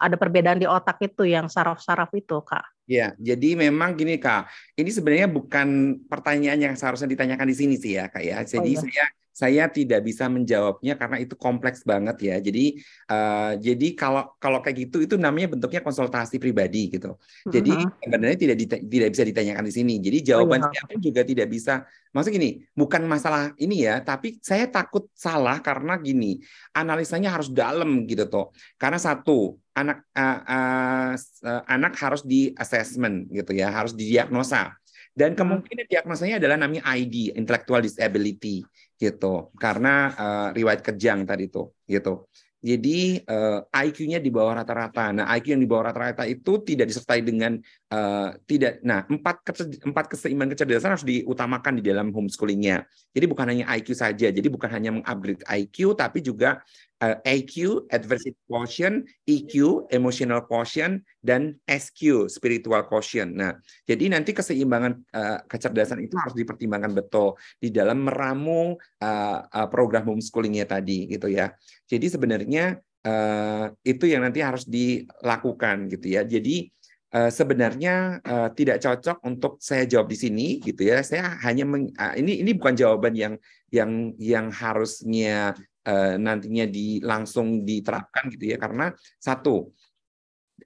[0.00, 2.64] ada perbedaan di otak itu yang saraf-saraf itu kak.
[2.88, 8.00] Ya, jadi memang gini kak, ini sebenarnya bukan pertanyaan yang seharusnya ditanyakan di sini sih
[8.00, 8.40] ya kak ya.
[8.42, 9.04] Jadi oh, iya.
[9.04, 12.36] saya saya tidak bisa menjawabnya karena itu kompleks banget ya.
[12.36, 12.76] Jadi
[13.08, 17.16] uh, jadi kalau kalau kayak gitu itu namanya bentuknya konsultasi pribadi gitu.
[17.48, 17.96] Jadi uh-huh.
[18.04, 19.94] sebenarnya tidak tidak bisa ditanyakan di sini.
[20.04, 20.84] Jadi jawaban oh, iya.
[20.84, 21.88] saya juga tidak bisa.
[22.12, 26.44] Maksud gini, bukan masalah ini ya, tapi saya takut salah karena gini,
[26.76, 28.52] analisanya harus dalam gitu toh.
[28.76, 34.76] Karena satu, anak uh, uh, uh, anak harus di assessment gitu ya, harus didiagnosa.
[35.12, 38.64] Dan kemungkinan diagnosanya adalah namanya ID, intellectual disability
[38.96, 39.52] gitu.
[39.60, 42.24] Karena uh, riwayat kejang tadi tuh gitu.
[42.62, 45.10] Jadi uh, eh, IQ-nya di bawah rata-rata.
[45.10, 47.58] Nah, IQ yang di bawah rata-rata itu tidak disertai dengan
[47.92, 48.80] uh, tidak.
[48.80, 49.44] Nah, empat
[49.84, 52.88] empat keseimbangan kecerdasan harus diutamakan di dalam homeschoolingnya.
[53.12, 54.32] Jadi bukan hanya IQ saja.
[54.32, 56.64] Jadi bukan hanya mengupgrade IQ, tapi juga
[57.04, 63.36] uh, eh, AQ (adversity quotient), EQ (emotional quotient), dan SQ (spiritual quotient).
[63.36, 63.52] Nah,
[63.84, 70.08] jadi nanti keseimbangan uh, kecerdasan itu harus dipertimbangkan betul di dalam meramu uh, uh, program
[70.08, 71.52] homeschoolingnya tadi, gitu ya.
[71.84, 76.24] Jadi sebenarnya uh, itu yang nanti harus dilakukan, gitu ya.
[76.24, 76.72] Jadi
[77.12, 81.04] Uh, sebenarnya uh, tidak cocok untuk saya jawab di sini gitu ya.
[81.04, 83.34] Saya hanya meng, uh, ini ini bukan jawaban yang
[83.68, 85.52] yang yang harusnya
[85.82, 88.56] Eh, nantinya di langsung diterapkan gitu ya.
[88.58, 89.66] Karena satu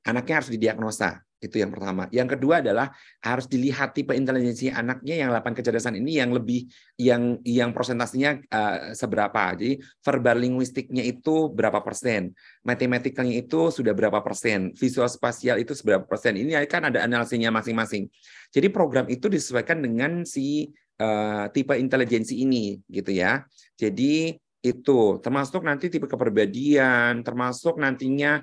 [0.04, 2.08] anaknya harus didiagnosa itu yang pertama.
[2.08, 2.88] Yang kedua adalah
[3.20, 6.64] harus dilihat tipe intelijensi anaknya yang 8 kecerdasan ini yang lebih
[6.96, 9.52] yang yang persentasenya uh, seberapa.
[9.52, 12.32] Jadi verbal linguistiknya itu berapa persen,
[12.64, 16.40] matematikalnya itu sudah berapa persen, visual spasial itu seberapa persen.
[16.40, 18.08] Ini kan ada analisanya masing-masing.
[18.48, 23.44] Jadi program itu disesuaikan dengan si uh, tipe intelijensi ini gitu ya.
[23.76, 24.32] Jadi
[24.64, 28.42] itu termasuk nanti tipe kepribadian, termasuk nantinya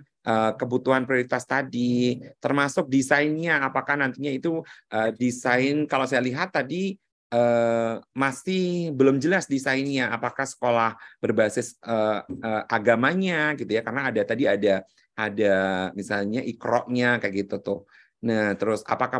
[0.55, 4.63] kebutuhan prioritas tadi, termasuk desainnya apakah nantinya itu
[4.95, 6.95] uh, desain kalau saya lihat tadi
[7.35, 14.21] uh, masih belum jelas desainnya apakah sekolah berbasis uh, uh, agamanya gitu ya karena ada
[14.23, 15.55] tadi ada ada
[15.93, 17.79] misalnya ikroknya kayak gitu tuh
[18.23, 19.19] Nah, terus apakah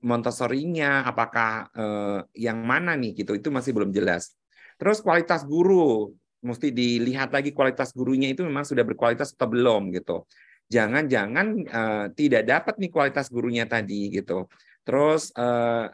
[0.00, 4.32] Montessori-nya, apakah eh, yang mana nih gitu, itu masih belum jelas.
[4.80, 10.24] Terus kualitas guru, mesti dilihat lagi kualitas gurunya itu memang sudah berkualitas atau belum gitu.
[10.70, 14.46] Jangan-jangan eh, tidak dapat nih kualitas gurunya tadi gitu.
[14.82, 15.86] Terus eh,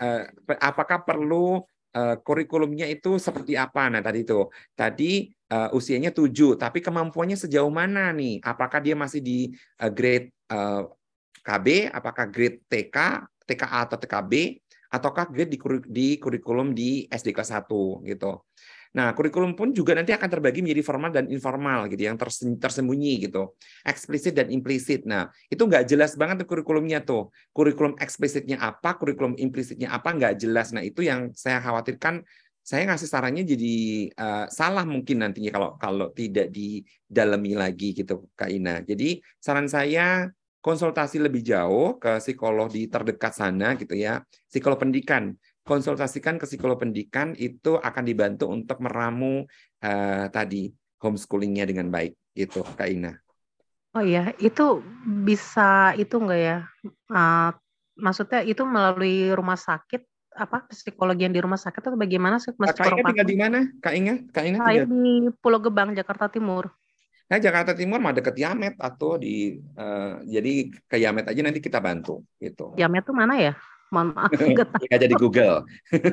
[0.00, 0.22] eh,
[0.60, 1.62] apakah perlu
[1.94, 3.88] eh, kurikulumnya itu seperti apa?
[3.88, 4.50] Nah, tadi itu.
[4.74, 8.42] Tadi uh, usianya 7, tapi kemampuannya sejauh mana nih?
[8.42, 9.38] Apakah dia masih di
[9.78, 10.90] uh, grade uh,
[11.44, 12.96] KB, apakah grade TK,
[13.44, 14.32] TKA atau TKB,
[14.90, 15.58] ataukah grade di,
[15.90, 18.32] di kurikulum di SD kelas 1 gitu.
[18.94, 22.14] Nah, kurikulum pun juga nanti akan terbagi menjadi formal dan informal gitu, yang
[22.62, 25.02] tersembunyi gitu, eksplisit dan implisit.
[25.02, 27.34] Nah, itu nggak jelas banget kurikulumnya tuh.
[27.50, 30.70] Kurikulum eksplisitnya apa, kurikulum implisitnya apa nggak jelas.
[30.70, 32.22] Nah, itu yang saya khawatirkan.
[32.64, 33.74] Saya ngasih sarannya jadi
[34.16, 38.80] uh, salah mungkin nantinya kalau kalau tidak didalami lagi gitu, Kak Ina.
[38.80, 40.32] Jadi saran saya
[40.64, 45.36] konsultasi lebih jauh ke psikolog di terdekat sana gitu ya, psikolog pendidikan.
[45.64, 49.48] Konsultasikan ke psikolog pendidikan itu akan dibantu untuk meramu
[49.80, 50.68] uh, tadi
[51.00, 53.16] homeschoolingnya dengan baik gitu, Kak Ina.
[53.96, 54.84] Oh iya, itu
[55.24, 56.58] bisa itu enggak ya?
[57.08, 57.56] Uh,
[57.96, 60.04] maksudnya itu melalui rumah sakit
[60.34, 63.60] apa psikologi yang di rumah sakit atau bagaimana sih Mas Kak Ina tinggal di mana?
[63.80, 64.14] Kak Ina?
[64.34, 66.68] Kak Ina tinggal di Pulau Gebang, Jakarta Timur.
[67.24, 71.80] Nah, Jakarta Timur mah deket Yamet atau di uh, jadi ke Yamet aja nanti kita
[71.80, 72.76] bantu gitu.
[72.76, 73.56] Yamet tuh mana ya?
[73.94, 74.30] Mohon maaf.
[74.90, 75.56] Nggak jadi Google.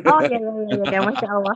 [0.05, 1.55] oh iya iya iya ya, Masya Allah.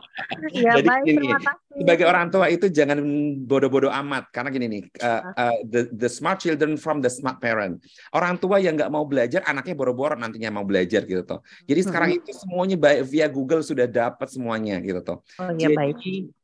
[0.50, 1.74] Ya jadi baik, gini, terima kasih.
[1.76, 2.98] Sebagai orang tua itu jangan
[3.46, 7.78] bodoh-bodoh amat karena gini nih, uh, uh, the the smart children from the smart parent.
[8.10, 11.46] Orang tua yang nggak mau belajar, anaknya boro-boro nantinya mau belajar gitu toh.
[11.70, 12.18] Jadi sekarang hmm.
[12.26, 15.18] itu semuanya via Google sudah dapat semuanya gitu toh.
[15.38, 15.96] Oh iya jadi, baik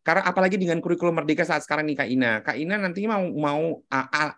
[0.02, 2.32] karena apalagi dengan kurikulum merdeka saat sekarang nih Kak Ina.
[2.42, 3.62] Kak Ina nantinya mau mau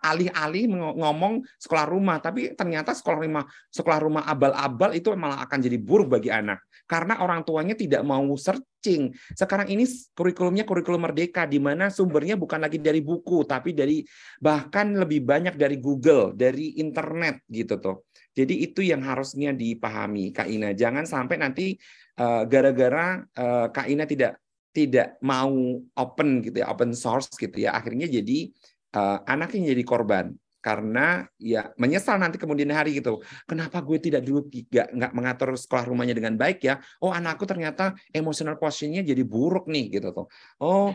[0.05, 3.43] alih-alih ngomong sekolah rumah, tapi ternyata sekolah rumah
[3.73, 8.21] sekolah rumah abal-abal itu malah akan jadi buruk bagi anak karena orang tuanya tidak mau
[8.37, 9.09] searching.
[9.33, 14.05] Sekarang ini kurikulumnya kurikulum merdeka di mana sumbernya bukan lagi dari buku tapi dari
[14.37, 18.05] bahkan lebih banyak dari Google, dari internet gitu tuh.
[18.35, 20.77] Jadi itu yang harusnya dipahami Kak Ina.
[20.77, 21.73] Jangan sampai nanti
[22.19, 24.44] eh, gara-gara uh, uh, Kak Ina tidak
[24.75, 28.51] tidak mau open gitu ya, open source gitu ya, akhirnya jadi
[28.99, 33.21] uh, anaknya jadi korban karena ya menyesal nanti kemudian hari gitu.
[33.45, 36.81] Kenapa gue tidak dulu nggak nggak mengatur sekolah rumahnya dengan baik ya?
[37.05, 40.25] Oh anakku ternyata emotional quotientnya jadi buruk nih gitu tuh.
[40.57, 40.89] Oh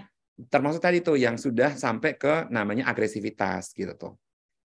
[0.50, 4.12] termasuk tadi tuh yang sudah sampai ke namanya agresivitas gitu tuh.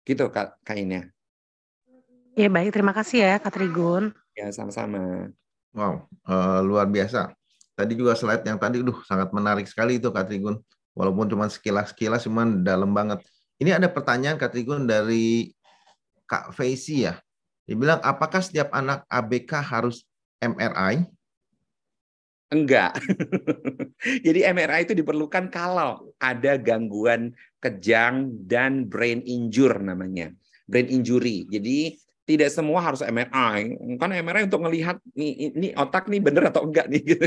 [0.09, 1.12] Gitu kak kainnya.
[2.35, 4.11] Ya baik, terima kasih ya Kak Trigun.
[4.35, 5.31] Ya sama-sama.
[5.71, 7.31] Wow, uh, luar biasa.
[7.75, 10.62] Tadi juga slide yang tadi, duh sangat menarik sekali itu Kak Trigun.
[10.95, 13.22] Walaupun cuma sekilas-sekilas, cuman dalam banget.
[13.59, 15.51] Ini ada pertanyaan Kak Trigun dari
[16.31, 17.18] Kak Faisy ya.
[17.66, 20.07] Dia bilang, apakah setiap anak ABK harus
[20.39, 21.03] MRI?
[22.55, 22.95] Enggak.
[24.27, 30.31] Jadi MRI itu diperlukan kalau ada gangguan kejang dan brain injure namanya.
[30.70, 31.51] Brain injury.
[31.51, 33.77] Jadi tidak semua harus MRI.
[34.01, 37.27] Kan MRI untuk melihat nih ini otak nih bener atau enggak nih gitu.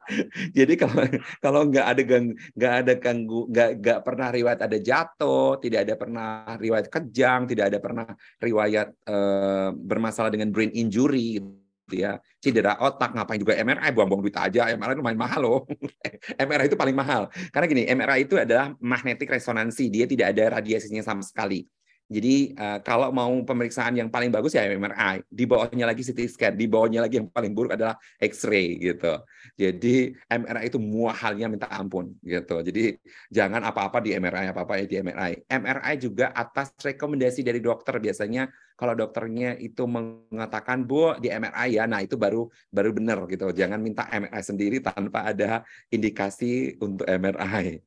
[0.58, 1.04] Jadi kalau
[1.44, 6.28] kalau enggak ada enggak ada ganggu enggak enggak pernah riwayat ada jatuh, tidak ada pernah
[6.56, 8.06] riwayat kejang, tidak ada pernah
[8.40, 12.16] riwayat eh, bermasalah dengan brain injury gitu ya.
[12.40, 14.72] Cedera otak ngapain juga MRI buang-buang duit aja.
[14.72, 15.60] MRI lumayan mahal loh.
[16.48, 17.28] MRI itu paling mahal.
[17.52, 19.92] Karena gini MRI itu adalah magnetic resonansi.
[19.92, 21.68] Dia tidak ada radiasinya sama sekali
[22.10, 26.54] jadi uh, kalau mau pemeriksaan yang paling bagus ya MRI, di bawahnya lagi CT scan,
[26.58, 29.22] di bawahnya lagi yang paling buruk adalah X-ray gitu.
[29.54, 32.66] Jadi MRI itu muahalnya minta ampun gitu.
[32.66, 32.98] Jadi
[33.30, 35.46] jangan apa-apa di MRI, apa-apa di MRI.
[35.46, 41.86] MRI juga atas rekomendasi dari dokter biasanya kalau dokternya itu mengatakan bu di MRI ya,
[41.86, 43.54] nah itu baru baru benar gitu.
[43.54, 45.62] Jangan minta MRI sendiri tanpa ada
[45.94, 47.78] indikasi untuk MRI.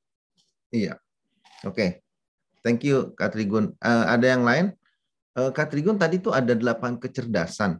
[0.71, 0.95] Iya.
[1.67, 1.75] Oke.
[1.75, 2.02] Okay.
[2.63, 3.75] Thank you, Kak Trigun.
[3.83, 4.71] Uh, ada yang lain?
[5.35, 7.77] Uh, Kak Trigun tadi tuh ada delapan kecerdasan.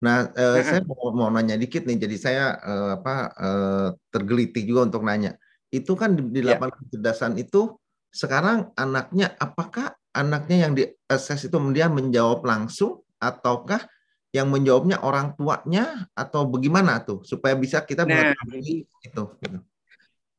[0.00, 1.98] Nah, uh, saya mau, mau nanya dikit nih.
[1.98, 5.34] Jadi saya uh, apa uh, tergelitik juga untuk nanya.
[5.68, 6.54] Itu kan di, di ya.
[6.54, 6.78] delapan yeah.
[6.78, 7.74] kecerdasan itu
[8.10, 13.82] sekarang anaknya apakah anaknya yang di assess itu dia menjawab langsung ataukah
[14.30, 19.22] yang menjawabnya orang tuanya atau bagaimana tuh supaya bisa kita nah, mengetahui itu.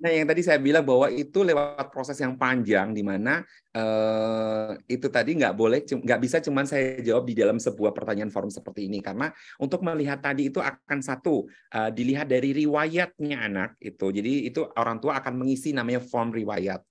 [0.02, 3.46] Nah, yang tadi saya bilang bahwa itu lewat proses yang panjang, di mana
[3.78, 8.50] uh, itu tadi nggak boleh, nggak bisa cuma saya jawab di dalam sebuah pertanyaan forum
[8.50, 9.30] seperti ini, karena
[9.62, 11.46] untuk melihat tadi itu akan satu
[11.78, 14.10] uh, dilihat dari riwayatnya anak itu.
[14.10, 16.82] Jadi itu orang tua akan mengisi namanya form riwayat.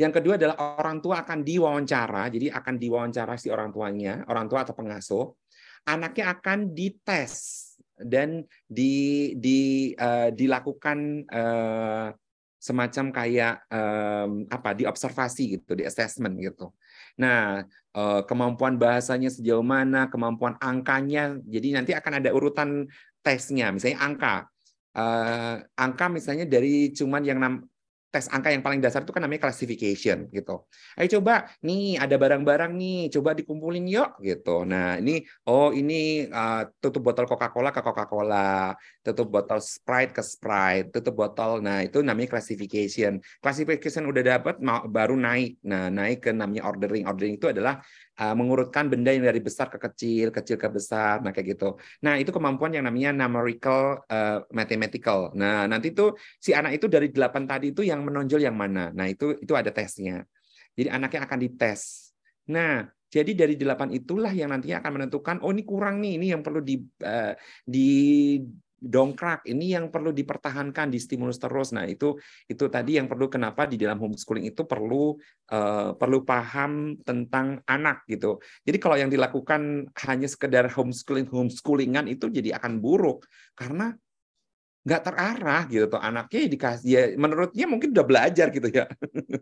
[0.00, 4.64] Yang kedua adalah orang tua akan diwawancara, jadi akan diwawancara si orang tuanya, orang tua
[4.64, 5.28] atau pengasuh.
[5.92, 7.68] Anaknya akan dites
[8.00, 12.16] dan di, di uh, dilakukan uh,
[12.56, 16.72] semacam kayak um, apa diobservasi gitu, di assessment gitu.
[17.20, 17.62] Nah,
[17.94, 22.88] uh, kemampuan bahasanya sejauh mana, kemampuan angkanya, jadi nanti akan ada urutan
[23.20, 24.36] tesnya, misalnya angka.
[24.96, 27.36] Uh, angka misalnya dari cuman yang
[28.16, 30.64] tes angka yang paling dasar itu kan namanya classification gitu.
[30.96, 34.64] Ayo coba nih ada barang-barang nih, coba dikumpulin yuk gitu.
[34.64, 38.72] Nah, ini oh ini uh, tutup botol Coca-Cola ke Coca-Cola,
[39.04, 41.60] tutup botol Sprite ke Sprite, tutup botol.
[41.60, 43.20] Nah, itu namanya classification.
[43.44, 44.56] Classification udah dapat
[44.88, 45.60] baru naik.
[45.68, 47.04] Nah, naik ke namanya ordering.
[47.04, 47.84] Ordering itu adalah
[48.20, 51.76] uh, mengurutkan benda yang dari besar ke kecil, kecil ke besar, nah kayak gitu.
[52.04, 55.32] Nah itu kemampuan yang namanya numerical uh, mathematical.
[55.36, 58.94] Nah nanti tuh si anak itu dari delapan tadi itu yang menonjol yang mana.
[58.94, 60.22] Nah itu itu ada tesnya.
[60.78, 62.12] Jadi anaknya akan dites.
[62.52, 66.42] Nah jadi dari delapan itulah yang nantinya akan menentukan, oh ini kurang nih, ini yang
[66.42, 67.32] perlu di, uh,
[67.62, 67.90] di
[68.76, 73.64] dongkrak ini yang perlu dipertahankan di stimulus terus nah itu itu tadi yang perlu kenapa
[73.64, 75.16] di dalam homeschooling itu perlu
[75.48, 78.36] uh, perlu paham tentang anak gitu
[78.68, 83.24] jadi kalau yang dilakukan hanya sekedar homeschooling homeschoolingan itu jadi akan buruk
[83.56, 83.96] karena
[84.86, 88.86] nggak terarah gitu tuh anaknya dikasih ya menurutnya mungkin udah belajar gitu ya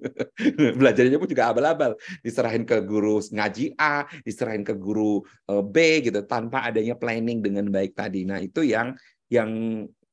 [0.80, 1.92] belajarnya pun juga abal-abal
[2.24, 5.20] diserahin ke guru ngaji A diserahin ke guru
[5.53, 8.97] eh, B gitu tanpa adanya planning dengan baik tadi nah itu yang
[9.28, 9.51] yang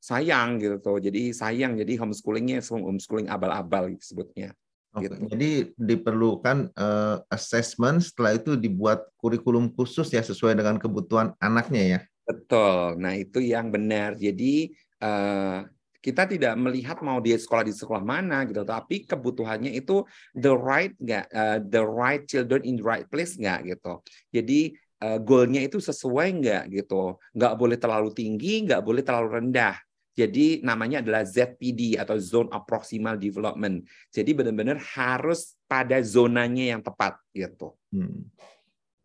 [0.02, 0.98] sayang gitu tuh.
[0.98, 4.58] Jadi sayang jadi homeschoolingnya homeschooling abal-abal gitu sebutnya.
[4.92, 5.16] Oke, gitu.
[5.32, 12.00] Jadi diperlukan uh, assessment setelah itu dibuat kurikulum khusus ya sesuai dengan kebutuhan anaknya ya.
[12.28, 13.00] Betul.
[13.00, 14.20] Nah, itu yang benar.
[14.20, 15.66] Jadi uh,
[16.02, 20.02] kita tidak melihat mau dia sekolah di sekolah mana gitu, tapi kebutuhannya itu
[20.34, 24.02] the right nggak, uh, the right children in the right place nggak gitu.
[24.34, 24.74] Jadi
[25.06, 27.22] uh, goalnya itu sesuai nggak gitu.
[27.38, 29.78] Nggak boleh terlalu tinggi, nggak boleh terlalu rendah.
[30.12, 33.86] Jadi namanya adalah ZPD atau Zone of Proximal Development.
[34.12, 37.78] Jadi benar-benar harus pada zonanya yang tepat gitu.
[37.95, 38.28] Hmm.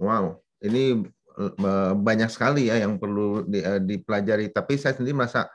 [0.00, 1.06] Wow, ini
[2.00, 4.50] banyak sekali ya yang perlu di, dipelajari.
[4.50, 5.46] Tapi saya sendiri merasa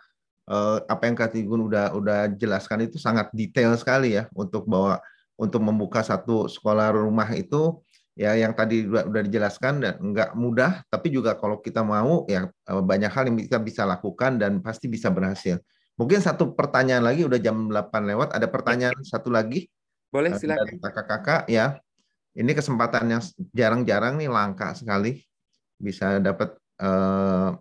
[0.90, 5.00] apa yang Katigun udah udah jelaskan itu sangat detail sekali ya untuk bahwa
[5.40, 7.80] untuk membuka satu sekolah rumah itu
[8.14, 12.84] ya yang tadi sudah dijelaskan dan nggak mudah tapi juga kalau kita mau ya eh,
[12.84, 15.58] banyak hal yang kita bisa lakukan dan pasti bisa berhasil.
[15.96, 19.06] Mungkin satu pertanyaan lagi udah jam 8 lewat ada pertanyaan ya.
[19.18, 19.70] satu lagi.
[20.12, 20.66] Boleh eh, silakan.
[20.68, 21.78] Dari kakak-kakak ya.
[22.32, 23.22] Ini kesempatan yang
[23.52, 25.20] jarang-jarang nih langka sekali
[25.76, 27.60] bisa dapat uh,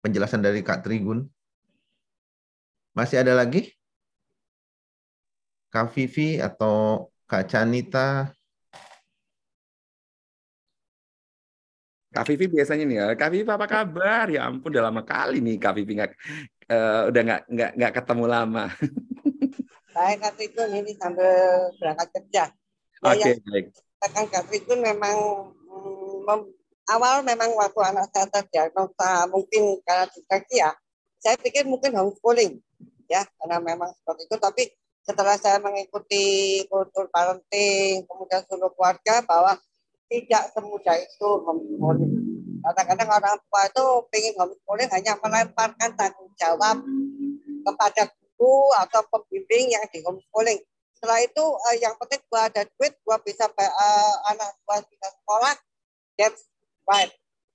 [0.00, 1.28] penjelasan dari Kak Trigun.
[2.90, 3.70] Masih ada lagi?
[5.70, 8.34] Kak Vivi atau Kak Canita
[12.10, 14.26] Kak Vivi biasanya nih ya, Kak Vivi apa kabar?
[14.26, 16.10] Ya ampun, udah lama kali nih Kak Vivi nggak
[16.66, 18.64] uh, udah nggak nggak nggak ketemu lama.
[19.94, 21.30] Saya Kak itu ini sambil
[21.78, 22.44] berangkat kerja.
[22.50, 23.66] Ya, Oke okay, baik.
[24.02, 25.16] Kan Kak itu memang
[25.54, 26.40] mm, mem,
[26.90, 30.74] awal memang waktu anak saya terdiagnosa mungkin karena disleksia,
[31.22, 32.58] saya pikir mungkin homeschooling
[33.10, 34.36] ya karena memang seperti itu.
[34.38, 34.62] Tapi
[35.02, 39.58] setelah saya mengikuti kultur parenting, kemudian seluruh keluarga bahwa
[40.06, 42.14] tidak semudah itu homeschooling.
[42.60, 43.84] Kadang-kadang orang tua itu
[44.14, 46.78] ingin homeschooling hanya melemparkan tanggung jawab
[47.66, 48.02] kepada
[48.38, 50.62] guru atau pembimbing yang di homeschooling.
[50.94, 55.54] Setelah itu uh, yang penting gua ada duit, gua bisa uh, anak gua bisa sekolah,
[56.20, 56.44] that's
[56.84, 57.08] right.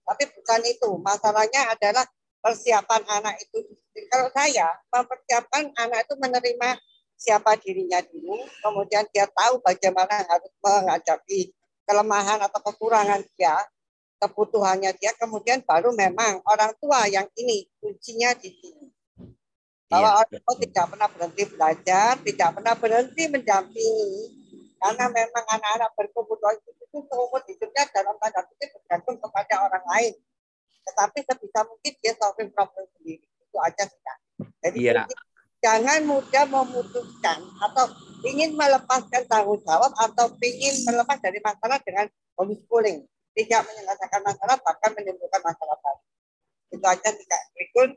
[0.05, 0.89] Tapi bukan itu.
[1.01, 2.05] Masalahnya adalah
[2.45, 3.65] persiapan anak itu.
[4.13, 6.69] Kalau saya mempersiapkan anak itu menerima
[7.17, 11.49] siapa dirinya dulu, kemudian dia tahu bagaimana harus menghadapi
[11.89, 13.57] kelemahan atau kekurangan dia,
[14.21, 18.93] kebutuhannya dia, kemudian baru memang orang tua yang ini kuncinya di sini.
[19.89, 20.17] Bahwa iya.
[20.21, 24.13] orang tua tidak pernah berhenti belajar, tidak pernah berhenti mendampingi,
[24.77, 30.13] karena memang anak-anak berkebutuhan itu seumur hidupnya dalam tanda kutip bergantung kepada orang lain.
[30.85, 33.25] Tetapi sebisa mungkin dia solving problem sendiri.
[33.25, 34.15] Itu aja sudah.
[34.61, 35.09] Jadi yeah
[35.65, 37.89] jangan mudah memutuskan atau
[38.21, 42.05] ingin melepaskan tanggung jawab atau ingin melepas dari masalah dengan
[42.37, 43.01] homeschooling.
[43.35, 46.01] Tidak menyelesaikan masalah, bahkan menimbulkan masalah baru.
[46.69, 47.89] Itu aja tidak berikut.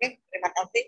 [0.00, 0.84] Terima kasih.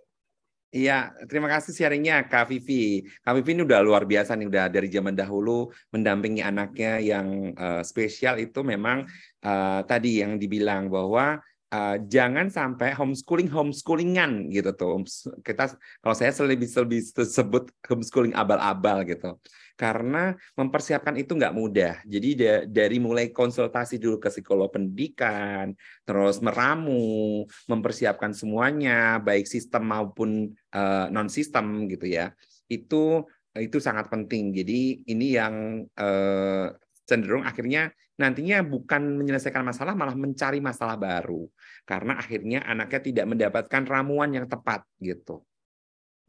[0.72, 3.04] Iya, terima kasih sharingnya Kak Vivi.
[3.20, 7.84] Kak Vivi ini udah luar biasa nih, udah dari zaman dahulu mendampingi anaknya yang uh,
[7.84, 9.04] spesial itu memang
[9.44, 15.00] uh, tadi yang dibilang bahwa uh, jangan sampai homeschooling homeschoolingan gitu tuh.
[15.40, 15.72] Kita
[16.04, 19.40] kalau saya lebih lebih sebut homeschooling abal-abal gitu
[19.82, 21.94] karena mempersiapkan itu nggak mudah.
[22.04, 22.28] Jadi
[22.68, 25.72] dari mulai konsultasi dulu ke psikolog pendidikan,
[26.04, 32.30] terus meramu, mempersiapkan semuanya, baik sistem maupun uh, eh, non sistem gitu ya,
[32.68, 33.24] itu
[33.58, 34.54] itu sangat penting.
[34.54, 36.72] Jadi ini yang uh,
[37.04, 37.92] cenderung akhirnya
[38.22, 41.50] nantinya bukan menyelesaikan masalah malah mencari masalah baru.
[41.82, 45.42] Karena akhirnya anaknya tidak mendapatkan ramuan yang tepat gitu.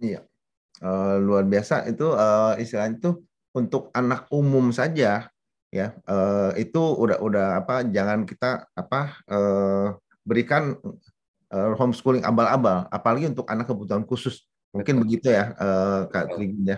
[0.01, 0.25] Iya.
[0.81, 1.85] Uh, luar biasa.
[1.85, 3.21] Itu uh, istilahnya itu
[3.53, 5.29] untuk anak umum saja
[5.73, 5.87] ya.
[5.93, 9.87] Eh, itu udah udah apa jangan kita apa eh,
[10.25, 10.77] berikan
[11.49, 12.89] eh, homeschooling abal-abal.
[12.89, 14.45] Apalagi untuk anak kebutuhan khusus.
[14.73, 15.03] Mungkin Betul.
[15.05, 16.77] begitu ya eh, Kak Trigun ya.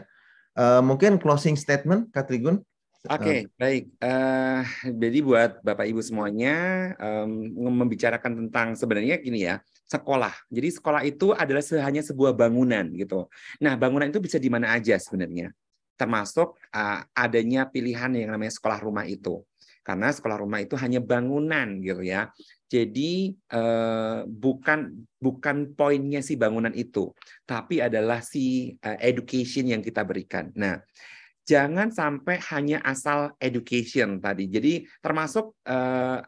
[0.55, 2.63] Eh, mungkin closing statement Kak Trigun
[3.05, 3.83] Oke, okay, baik.
[4.01, 6.55] Uh, jadi buat Bapak Ibu semuanya
[6.97, 10.33] um, membicarakan tentang sebenarnya gini ya, sekolah.
[10.49, 13.29] Jadi sekolah itu adalah hanya sebuah bangunan gitu.
[13.61, 15.53] Nah, bangunan itu bisa di mana aja sebenarnya
[15.95, 19.41] termasuk uh, adanya pilihan yang namanya sekolah rumah itu
[19.85, 22.33] karena sekolah rumah itu hanya bangunan gitu ya
[22.67, 27.13] jadi uh, bukan bukan poinnya si bangunan itu
[27.47, 30.81] tapi adalah si uh, education yang kita berikan nah
[31.45, 34.49] jangan sampai hanya asal education tadi.
[34.49, 36.19] Jadi termasuk uh,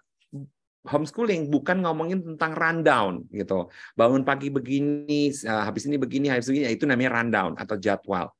[0.87, 3.67] homeschooling bukan ngomongin tentang rundown gitu.
[3.97, 8.36] Bangun pagi begini habis ini begini habis ini itu namanya rundown atau jadwal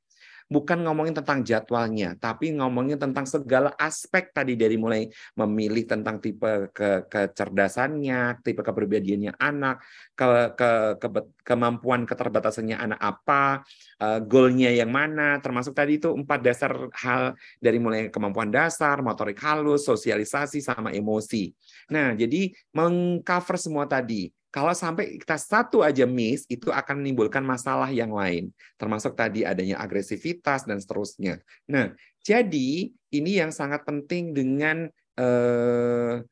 [0.48, 5.04] bukan ngomongin tentang jadwalnya, tapi ngomongin tentang segala aspek tadi dari mulai
[5.36, 9.84] memilih tentang tipe ke kecerdasannya, tipe kepribadiannya anak,
[10.16, 10.72] ke, ke,
[11.04, 11.08] ke
[11.44, 13.68] kemampuan keterbatasannya anak apa,
[14.00, 19.44] uh, goalnya yang mana, termasuk tadi itu empat dasar hal dari mulai kemampuan dasar, motorik
[19.44, 21.52] halus, sosialisasi, sama emosi.
[21.92, 27.94] Nah, jadi mengcover semua tadi kalau sampai kita satu aja miss, itu akan menimbulkan masalah
[27.94, 28.50] yang lain.
[28.82, 31.38] Termasuk tadi adanya agresivitas dan seterusnya.
[31.70, 31.94] Nah,
[32.26, 36.26] jadi ini yang sangat penting dengan eh,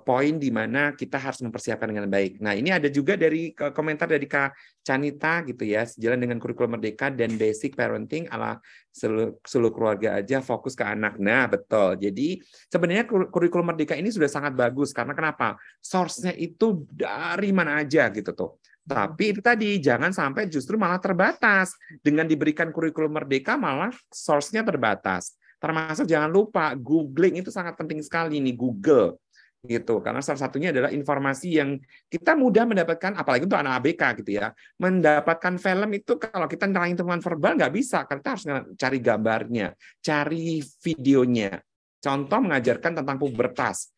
[0.00, 2.40] poin di mana kita harus mempersiapkan dengan baik.
[2.40, 7.12] Nah, ini ada juga dari komentar dari Kak Canita gitu ya, sejalan dengan kurikulum merdeka
[7.12, 8.56] dan basic parenting ala
[8.88, 11.20] seluruh, seluruh keluarga aja fokus ke anak.
[11.20, 12.00] Nah, betul.
[12.00, 12.40] Jadi
[12.72, 15.60] sebenarnya kurikulum merdeka ini sudah sangat bagus karena kenapa?
[15.84, 18.56] Source-nya itu dari mana aja gitu tuh.
[18.88, 25.36] Tapi itu tadi jangan sampai justru malah terbatas dengan diberikan kurikulum merdeka malah source-nya terbatas.
[25.60, 29.20] Termasuk jangan lupa googling itu sangat penting sekali nih Google
[29.66, 29.98] gitu.
[29.98, 34.54] Karena salah satunya adalah informasi yang kita mudah mendapatkan apalagi untuk anak ABK gitu ya.
[34.78, 38.44] Mendapatkan film itu kalau kita nerangin temuan verbal nggak bisa karena kita harus
[38.78, 39.66] cari gambarnya
[39.98, 41.58] cari videonya.
[41.98, 43.90] Contoh mengajarkan tentang pubertas.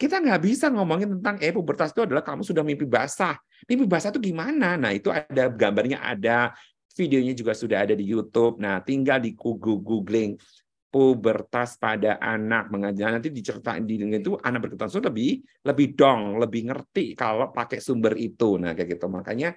[0.00, 3.36] Kita nggak bisa ngomongin tentang eh pubertas itu adalah kamu sudah mimpi basah.
[3.68, 4.78] Mimpi basah itu gimana?
[4.80, 6.54] Nah itu ada gambarnya ada
[6.96, 8.62] videonya juga sudah ada di YouTube.
[8.62, 10.40] Nah tinggal di Google googling
[10.90, 12.68] pubertas pada anak.
[12.68, 15.30] Mengajar nanti diceritain di itu anak berkebutuhan khusus lebih
[15.64, 18.58] lebih dong lebih ngerti kalau pakai sumber itu.
[18.58, 19.06] Nah kayak gitu.
[19.06, 19.54] Makanya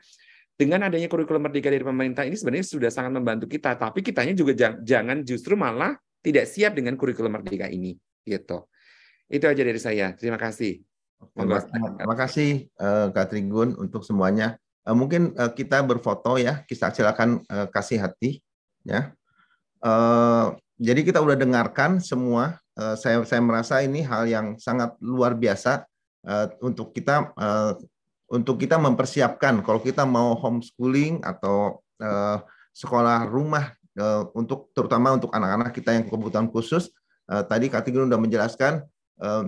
[0.54, 3.74] dengan adanya kurikulum merdeka dari pemerintah ini sebenarnya sudah sangat membantu kita.
[3.76, 7.98] Tapi kitanya juga jangan justru malah tidak siap dengan kurikulum merdeka ini.
[8.24, 8.58] Gitu.
[9.28, 10.14] Itu aja dari saya.
[10.14, 10.80] Terima kasih.
[11.34, 11.58] Monggo.
[11.98, 12.70] Terima kasih.
[12.78, 14.60] Uh, Kak Trigun untuk semuanya.
[14.84, 18.44] Uh, mungkin uh, kita berfoto ya, kita silakan uh, kasih hati
[18.84, 19.16] ya.
[19.80, 22.58] Uh, jadi kita udah dengarkan semua.
[22.74, 25.86] Uh, saya saya merasa ini hal yang sangat luar biasa
[26.26, 27.78] uh, untuk kita uh,
[28.34, 32.42] untuk kita mempersiapkan kalau kita mau homeschooling atau uh,
[32.74, 36.90] sekolah rumah uh, untuk terutama untuk anak-anak kita yang kebutuhan khusus.
[37.30, 38.74] Uh, tadi Tigran sudah menjelaskan
[39.22, 39.48] uh,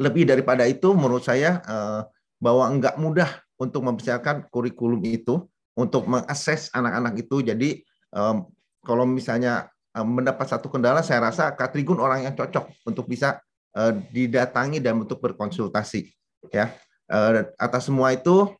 [0.00, 2.02] lebih daripada itu menurut saya uh,
[2.40, 5.46] bahwa enggak mudah untuk mempersiapkan kurikulum itu
[5.78, 7.36] untuk mengakses anak-anak itu.
[7.44, 7.70] Jadi
[8.10, 8.50] um,
[8.82, 9.70] kalau misalnya
[10.02, 13.38] mendapat satu kendala, saya rasa Katrigun orang yang cocok untuk bisa
[13.78, 16.10] uh, didatangi dan untuk berkonsultasi.
[16.50, 16.74] Ya,
[17.06, 18.50] uh, atas semua itu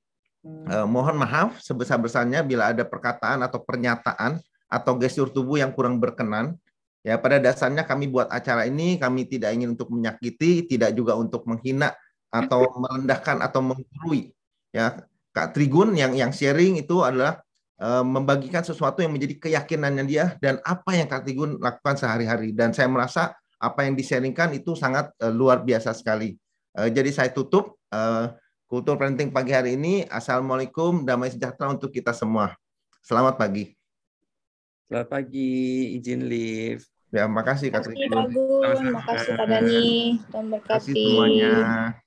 [0.84, 4.36] mohon maaf sebesar-besarnya bila ada perkataan atau pernyataan
[4.68, 6.60] atau gestur tubuh yang kurang berkenan.
[7.00, 11.48] Ya, pada dasarnya kami buat acara ini kami tidak ingin untuk menyakiti, tidak juga untuk
[11.48, 11.96] menghina
[12.28, 14.36] atau merendahkan atau menggurui.
[14.68, 20.38] Ya, Kak Trigun yang yang sharing itu adalah Eh, membagikan sesuatu yang menjadi keyakinannya dia
[20.38, 25.32] dan apa yang Kartigun lakukan sehari-hari dan saya merasa apa yang disaringkan itu sangat uh,
[25.32, 26.36] luar biasa sekali.
[26.76, 28.34] Uh, jadi saya tutup uh,
[28.68, 30.04] kultur parenting pagi hari ini.
[30.04, 32.52] Assalamualaikum, damai sejahtera untuk kita semua.
[33.00, 33.72] Selamat pagi.
[34.88, 36.84] Selamat pagi, izin live.
[37.14, 38.26] Ya, makasih Kak Terima
[38.66, 40.18] kasih Kak Kak Dani.
[40.18, 42.03] Terima kasih semuanya.